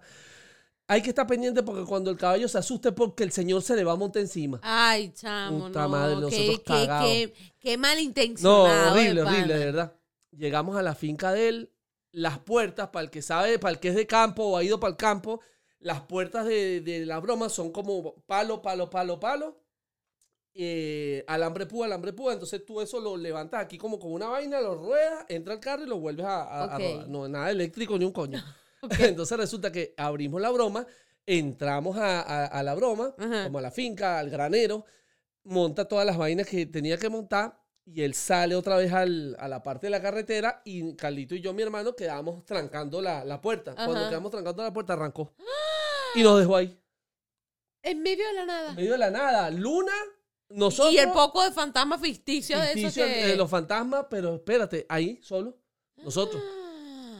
[0.87, 3.83] Hay que estar pendiente porque cuando el caballo se asuste porque el señor se le
[3.83, 4.59] va a montar encima.
[4.61, 5.89] Ay, chamo, Puta no.
[5.89, 7.09] madre, nosotros qué, cagados.
[7.09, 8.91] qué, qué No, malintencionado.
[8.91, 9.95] horrible, de horrible, de verdad.
[10.31, 11.71] Llegamos a la finca de él,
[12.11, 14.79] las puertas, para el que sabe, para el que es de campo o ha ido
[14.79, 15.39] para el campo,
[15.79, 19.57] las puertas de, de la broma son como palo, palo, palo, palo.
[20.53, 22.33] eh, alambre púa, alambre púa.
[22.33, 25.83] Entonces tú eso lo levantas aquí como con una vaina, lo ruedas, entra al carro
[25.83, 26.79] y lo vuelves a, a- a Ok.
[26.79, 27.07] rodar.
[27.09, 28.41] No, nada eléctrico ni un coño.
[28.99, 30.85] Entonces resulta que abrimos la broma,
[31.25, 33.45] entramos a, a- a la broma, Ajá.
[33.45, 34.85] como a la finca, al granero,
[35.43, 39.47] monta todas las vainas que tenía que montar y él sale otra vez al- a
[39.47, 43.39] la parte de la carretera y Carlito y yo, mi hermano, quedamos trancando la, la
[43.41, 43.75] puerta.
[43.75, 45.33] Cuando quedamos trancando la puerta, arrancó.
[46.15, 46.79] Y nos dejó ahí,
[47.83, 48.69] En medio de la nada.
[48.69, 49.51] en medio de la nada.
[49.51, 49.91] Luna,
[50.49, 50.93] nosotros...
[50.93, 53.27] Y el poco de fantasma ficticio, de eso ficticio que...
[53.27, 55.57] de los fantasmas, pero espérate, ahí, solo,
[55.97, 56.41] nosotros.
[56.43, 56.64] Ah.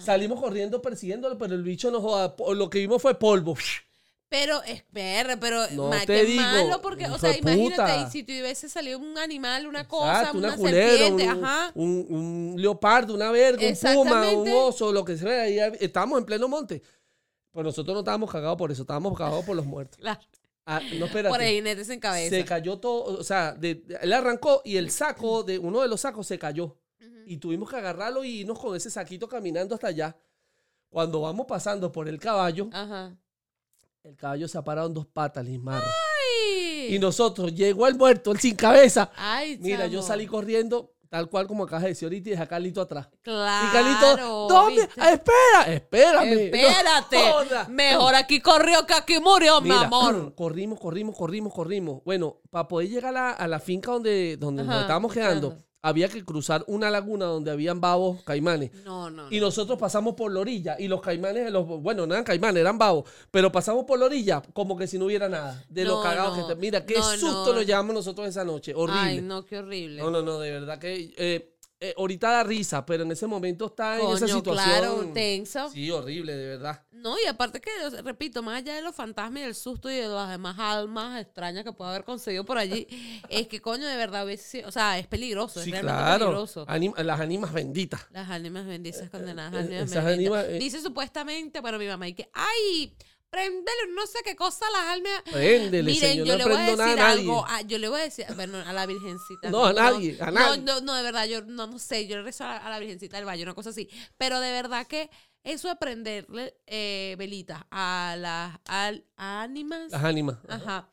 [0.06, 2.36] Salimos corriendo persiguiéndolo, pero el bicho nos joda.
[2.54, 3.58] Lo que vimos fue polvo.
[4.28, 8.08] Pero, espera, pero No ma, te qué digo, malo porque, o sea, imagínate, puta.
[8.08, 11.72] y si te hubiese salido un animal, una cosa, una, serpiente, un, ajá.
[11.76, 15.44] un- un leopardo, una verga, un puma, un oso, lo que sea.
[15.44, 16.82] Ahí estábamos en pleno monte.
[17.52, 20.00] Pues nosotros no estábamos cagados por eso, estábamos cagados por los muertos.
[20.00, 20.20] Claro,
[20.66, 21.30] Ah, no, espérate.
[21.30, 22.36] por ahí jinete sin cabeza.
[22.36, 26.02] se cayó todo, o sea, de- él arrancó y el saco de uno de los
[26.02, 26.76] sacos se cayó.
[27.26, 30.16] Y tuvimos que agarrarlo y irnos con ese saquito caminando hasta allá.
[30.90, 33.16] Cuando vamos pasando por el caballo, Ajá.
[34.04, 35.84] el caballo se ha parado en dos patas, Lismar.
[36.88, 39.12] Y nosotros, llegó el muerto, el sin cabeza.
[39.16, 42.48] Ay, Mira, yo salí corriendo, tal cual como acabas de decir ahorita, y dejé a
[42.48, 43.10] Carlito atrás.
[43.22, 43.68] Claro.
[43.68, 44.90] y Carlito, ¿dónde?
[44.98, 46.54] Ah, espera, espérame.
[46.54, 47.18] Espérate.
[47.68, 47.74] No.
[47.74, 50.34] Mejor aquí corrió que aquí murió, mi Mira, amor.
[50.38, 52.04] corrimos, corrimos, corrimos, corrimos.
[52.04, 55.66] Bueno, para poder llegar a la, a la finca donde, donde nos estábamos quedando, quedando.
[55.88, 58.72] Había que cruzar una laguna donde habían babos, caimanes.
[58.84, 59.28] No, no.
[59.30, 62.78] Y nosotros pasamos por la orilla y los caimanes, los, bueno, no eran caimanes, eran
[62.78, 66.02] babos, pero pasamos por la orilla como que si no hubiera nada de los No,
[66.04, 66.48] cagados no.
[66.48, 67.54] que te- Mira, qué susto no.
[67.54, 69.00] nos llevamos nosotros esa noche, horrible.
[69.02, 70.02] Ay, no, qué horrible.
[70.02, 71.55] No, no, no, de verdad que eh,
[71.90, 74.54] eh, ahorita da risa, pero en ese momento está en esa situación.
[74.54, 75.70] claro, tenso.
[75.70, 76.84] Sí, horrible, de verdad.
[76.92, 77.70] No, y aparte que,
[78.04, 81.64] repito, más allá de los fantasmas y del susto y de las demás almas extrañas
[81.64, 82.88] que puede haber conseguido por allí,
[83.30, 84.26] es que coño, de verdad,
[84.66, 86.26] o sea, es peligroso, Sí, es realmente claro.
[86.26, 86.66] peligroso.
[87.04, 88.08] Las ánimas benditas.
[88.12, 89.54] Las ánimas benditas condenadas.
[89.54, 90.06] eh, ánimas benditas.
[90.06, 90.58] ánimas, eh.
[90.60, 92.96] Dice supuestamente, bueno, mi mamá, y que, ay,
[93.36, 95.22] prendele no sé qué cosa las almas.
[95.32, 97.20] Préndele, Miren, señor, yo no le voy a nada decir a nadie.
[97.22, 97.46] algo.
[97.48, 99.50] a- yo le voy a decir, bueno, a la virgencita.
[99.52, 100.62] No, a nadie, a no, nadie.
[100.64, 103.18] No, no, de verdad, yo no, no sé, yo le rezo a, a la virgencita
[103.18, 103.90] del valle, una cosa así.
[104.18, 105.10] Pero de verdad que
[105.44, 110.38] eso de prenderle eh, velitas a las al- ánimas, Las ánimas.
[110.48, 110.90] ajá,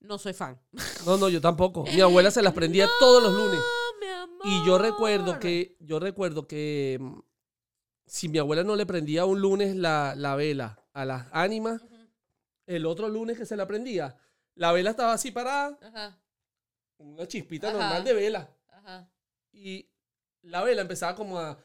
[0.00, 0.58] no soy fan.
[1.04, 1.84] No, no, yo tampoco.
[1.84, 3.60] Mi abuela se las prendía todos los lunes.
[3.60, 4.46] No, mi amor.
[4.46, 7.18] Y yo recuerdo que, yo recuerdo que mm,
[8.06, 11.82] si mi abuela no le prendía un lunes la, la vela a las ánimas,
[12.66, 14.16] el otro lunes que se la prendía,
[14.54, 16.18] la vela estaba así parada, Ajá,
[16.98, 17.78] una chispita Ajá.
[17.78, 18.48] normal de vela.
[18.68, 19.08] ajá.
[19.52, 19.88] Y
[20.42, 21.58] la vela empezaba como a,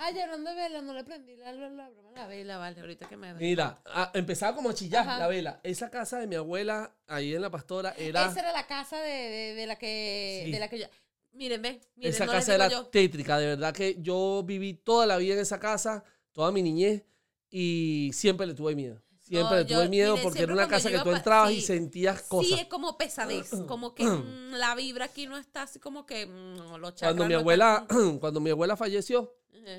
[0.00, 3.16] Ay, hablando de vela, no le prendí la, la, la, la vela, vale, ahorita que
[3.16, 5.18] me mira, a- empezaba como a chillar Ajá.
[5.18, 5.60] la vela.
[5.64, 9.10] Esa casa de mi abuela, ahí en la pastora, era, Esa era la casa de,
[9.10, 10.52] de, de la que, Sí.
[10.52, 10.86] de la que yo...
[11.32, 12.86] Miren, ve, miren, esa no casa era yo.
[12.86, 16.02] tétrica, de verdad que yo viví toda la vida en esa casa,
[16.32, 17.04] toda mi niñez,
[17.50, 19.02] y siempre le tuve miedo.
[19.18, 21.66] Siempre No, le tuve yo- miedo porque era una casa que tú entrabas y sí.
[21.66, 22.60] sentías Sí, cosas.
[22.60, 26.76] es como pesadez, como que mm, la vibra aquí no está así como que mm,
[26.78, 29.34] los Cuando mi abuela, están- cuando mi abuela falleció,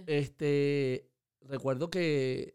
[0.06, 1.10] este,
[1.42, 2.54] recuerdo que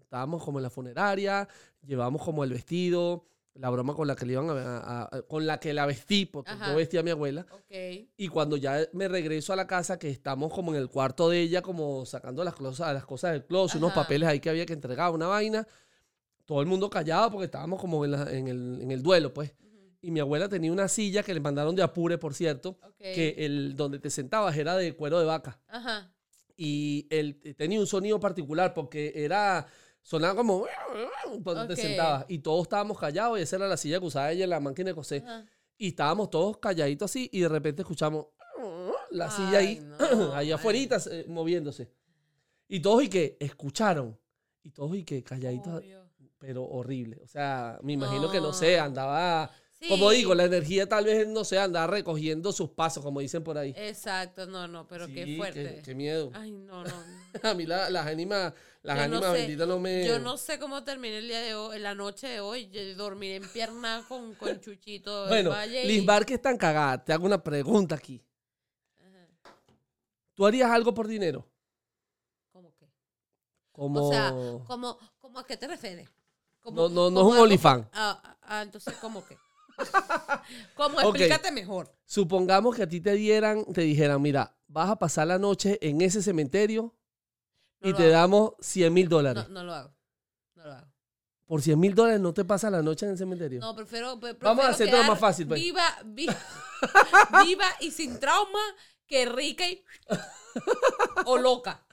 [0.00, 1.48] estábamos como en la funeraria,
[1.84, 3.26] llevábamos como el vestido,
[3.58, 6.26] la broma con la que le iban a, a- a- con la que la vestí,
[6.26, 6.70] porque Ajá.
[6.70, 7.46] yo vestía a mi abuela.
[7.50, 8.08] Ok.
[8.16, 11.40] Y cuando ya me regreso a la casa, que estamos como en el cuarto de
[11.40, 14.72] ella, como sacando las cosas, las cosas del closet, unos papeles ahí que había que
[14.72, 15.66] entregar, una vaina,
[16.44, 19.52] todo el mundo callado porque estábamos como en, la- en el, en el duelo, pues.
[20.02, 22.94] Y mi abuela tenía una silla que le mandaron de Apure, por cierto, Ok.
[22.98, 25.58] que el donde te sentabas era de cuero de vaca.
[25.66, 26.12] Ajá.
[26.56, 29.66] Y él tenía un sonido particular porque era,
[30.06, 30.64] sonaba como
[31.44, 31.68] cuando Ok.
[31.68, 32.24] te sentabas.
[32.28, 34.90] Y todos estábamos callados y esa era la silla que usaba ella en la máquina
[34.90, 35.22] de coser.
[35.24, 35.44] Ajá.
[35.76, 38.26] Y estábamos todos calladitos así y de repente escuchamos
[39.10, 40.98] la silla ahí, no, ahí afuera
[41.28, 41.90] moviéndose.
[42.68, 44.18] Y todos y que escucharon.
[44.62, 46.02] Y todos y que calladitos, Obvio.
[46.38, 47.20] pero horrible.
[47.22, 48.52] O sea, me imagino que No.
[48.52, 49.88] sé, andaba, Sí.
[49.90, 53.58] como digo, la energía tal vez, no sé, andaba recogiendo sus pasos, como dicen por
[53.58, 53.74] ahí.
[53.76, 55.74] Exacto, no, no, pero Sí, qué fuerte.
[55.76, 56.30] Qué, qué miedo.
[56.34, 56.94] Ay, no, no.
[57.42, 60.06] A mí la- las ánimas, las Yo no ánimas sé, benditas no me...
[60.06, 62.68] Yo no sé cómo terminé el día de hoy, la noche de hoy.
[62.70, 67.12] Yo dormiré en pierna con, con Chuchito Bueno, y- Lisbar que es tan cagada, te
[67.12, 68.22] hago una pregunta aquí.
[70.34, 71.46] ¿Tú harías algo por dinero?
[72.50, 72.86] ¿Cómo qué?
[73.72, 74.06] Como...
[74.08, 74.30] O sea,
[74.66, 76.08] ¿cómo, cómo a qué te refieres?
[76.64, 77.86] No, no, no es un OnlyFans.
[77.92, 79.36] Ah, ah, ah, entonces, ¿cómo qué?
[80.74, 81.00] ¿Cómo?
[81.00, 81.92] Explícate mejor.
[82.04, 86.00] Supongamos que a ti te dieran, te dijeran, mira, vas a pasar la noche en
[86.00, 86.94] ese cementerio
[87.80, 88.12] No y te hago.
[88.12, 89.44] damos 100 mil dólares.
[89.48, 89.94] No, no lo hago.
[90.54, 90.86] No lo hago.
[91.46, 93.60] Por 100 mil dólares no te pasa la noche en el cementerio.
[93.60, 94.18] No, prefiero.
[94.18, 95.60] pre- Vamos a hacértelo quedar más fácil, pues.
[95.60, 96.26] Viva, vi-
[97.44, 98.58] viva y sin trauma
[99.06, 99.84] que rica y.
[101.26, 101.84] o loca.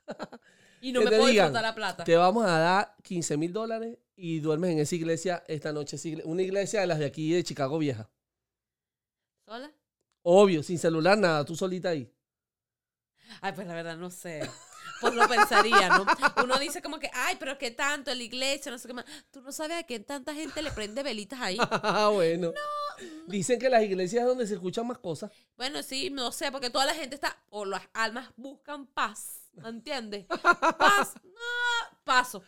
[0.81, 2.03] Y no me puedo disfrutar la plata.
[2.03, 5.97] Te vamos a dar 15 mil dólares y duermes en esa iglesia esta noche.
[6.25, 8.09] Una iglesia de las de aquí de Chicago vieja.
[9.45, 9.71] ¿Sola?
[10.21, 12.09] Obvio, sin celular, nada, tú solita ahí.
[13.41, 14.49] Ay, pues la verdad no sé.
[15.01, 16.05] Pues lo pensaría, ¿no?
[16.43, 19.05] Uno dice como que, ay, pero qué tanto en la iglesia, no sé qué más.
[19.31, 21.57] Tú no sabes a qué tanta gente le prende velitas ahí.
[21.59, 22.53] Ah, bueno.
[23.27, 25.29] Dicen que las iglesias es donde se escuchan más cosas.
[25.57, 29.67] Bueno, sí, no sé, porque toda la gente está, o las almas buscan paz, ¿me
[29.67, 30.25] entiendes?
[30.79, 32.43] Paz, no, paso.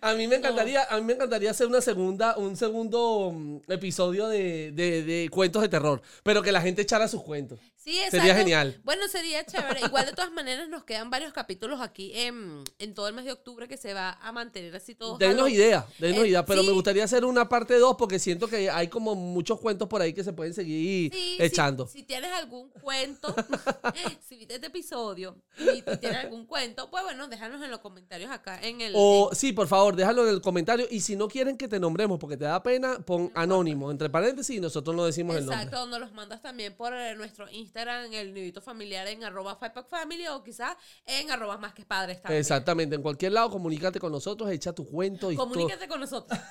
[0.00, 4.28] A mí me encantaría, a mí me encantaría hacer una segunda, un segundo mm, episodio
[4.28, 7.58] de, de- de cuentos de terror, pero que la gente echara sus cuentos.
[7.88, 8.18] Sí, exacto.
[8.18, 8.80] Sería genial.
[8.84, 9.80] Bueno, sería chévere.
[9.86, 13.32] Igual de todas maneras nos quedan varios capítulos aquí en, en todo el mes de
[13.32, 15.16] octubre que se va a mantener así todo.
[15.16, 18.68] Denos ideas, denos Eh, ideas, pero me gustaría hacer una parte 2 porque siento que
[18.68, 21.86] hay como muchos cuentos por ahí que se pueden seguir Sí, echando.
[21.86, 23.34] Si, si tienes algún cuento,
[24.28, 28.30] si viste este episodio y, y tienes algún cuento, pues bueno, déjanos en los comentarios
[28.30, 28.92] acá en el.
[28.94, 30.86] O sí, por favor, déjalo en el comentario.
[30.90, 34.56] Y si no quieren que te nombremos porque te da pena, pon anónimo, entre paréntesis,
[34.56, 35.62] y nosotros no decimos el nombre.
[35.64, 39.54] Exacto, nos los mandas también por eh, nuestro Instagram, en el nidito familiar, en arroba
[39.56, 40.76] Fivepack Family o quizás
[41.06, 42.40] en arroba más que padres también.
[42.40, 45.32] Exactamente, en cualquier lado, comunícate con nosotros, echa tu cuento.
[45.36, 46.38] Comunícate con nosotros.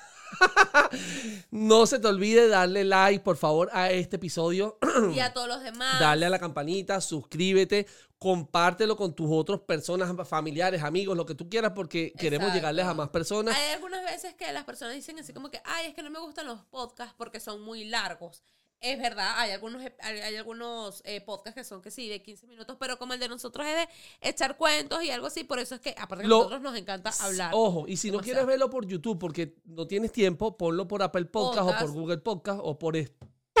[1.50, 4.78] No se te olvide darle like, por favor, a este episodio.
[5.14, 6.00] y a todos los demás.
[6.00, 7.86] Dale a la campanita, suscríbete,
[8.18, 12.94] compártelo con tus otras personas, familiares, amigos, lo que tú quieras, porque queremos llegarles a
[12.94, 13.56] más personas.
[13.56, 16.20] Hay algunas veces que las personas dicen así como que, ay, es que no me
[16.20, 18.42] gustan los podcasts porque son muy largos.
[18.80, 22.46] Es verdad, hay algunos, hay, hay algunos eh, podcasts que son que sí, de 15
[22.46, 23.88] minutos, pero como el de nosotros es de
[24.28, 27.10] echar cuentos y algo así, por eso es que, aparte que Lo- nosotros nos encanta
[27.20, 27.50] hablar.
[27.54, 28.22] Ojo, y si no demasiado.
[28.24, 31.90] quieres verlo por YouTube porque no tienes tiempo, ponlo por Apple Podcast, o por.
[31.92, 33.10] Google Podcast o por, es-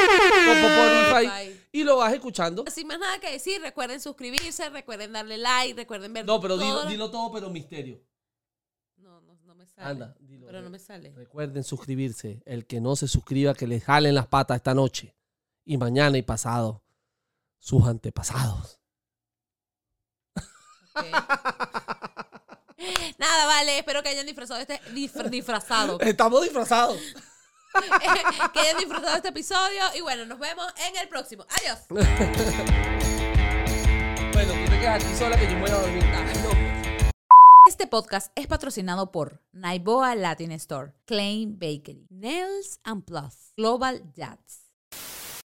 [0.00, 1.60] por Spotify Spotify.
[1.72, 2.64] y lo vas escuchando.
[2.72, 6.68] Sin más nada que decir, recuerden suscribirse, recuerden darle like, recuerden ver No, pero dilo,
[6.70, 8.00] todas las- dilo todo, pero misterio.
[9.74, 9.90] Sale.
[9.90, 10.46] Anda, dilo.
[10.46, 11.12] Pero no me sale.
[11.14, 12.42] Recuerden suscribirse.
[12.44, 15.14] El que no se suscriba, que le jalen las patas esta noche.
[15.64, 16.82] Y mañana y pasado.
[17.58, 18.80] Sus antepasados.
[23.18, 25.98] Nada, vale, espero que hayan disfrazado este disfrazado.
[26.02, 26.98] Estamos disfrazados.
[28.52, 31.44] que hayan disfrutado este episodio y bueno, nos vemos en el próximo.
[31.48, 31.80] Adiós.
[34.32, 36.67] Bueno, tú te quedas aquí sola que yo me voy a dormir.
[37.68, 44.67] Este podcast es patrocinado por Naiboa Latin Store, Klein Bakery, Nails and Plus, Global Jats,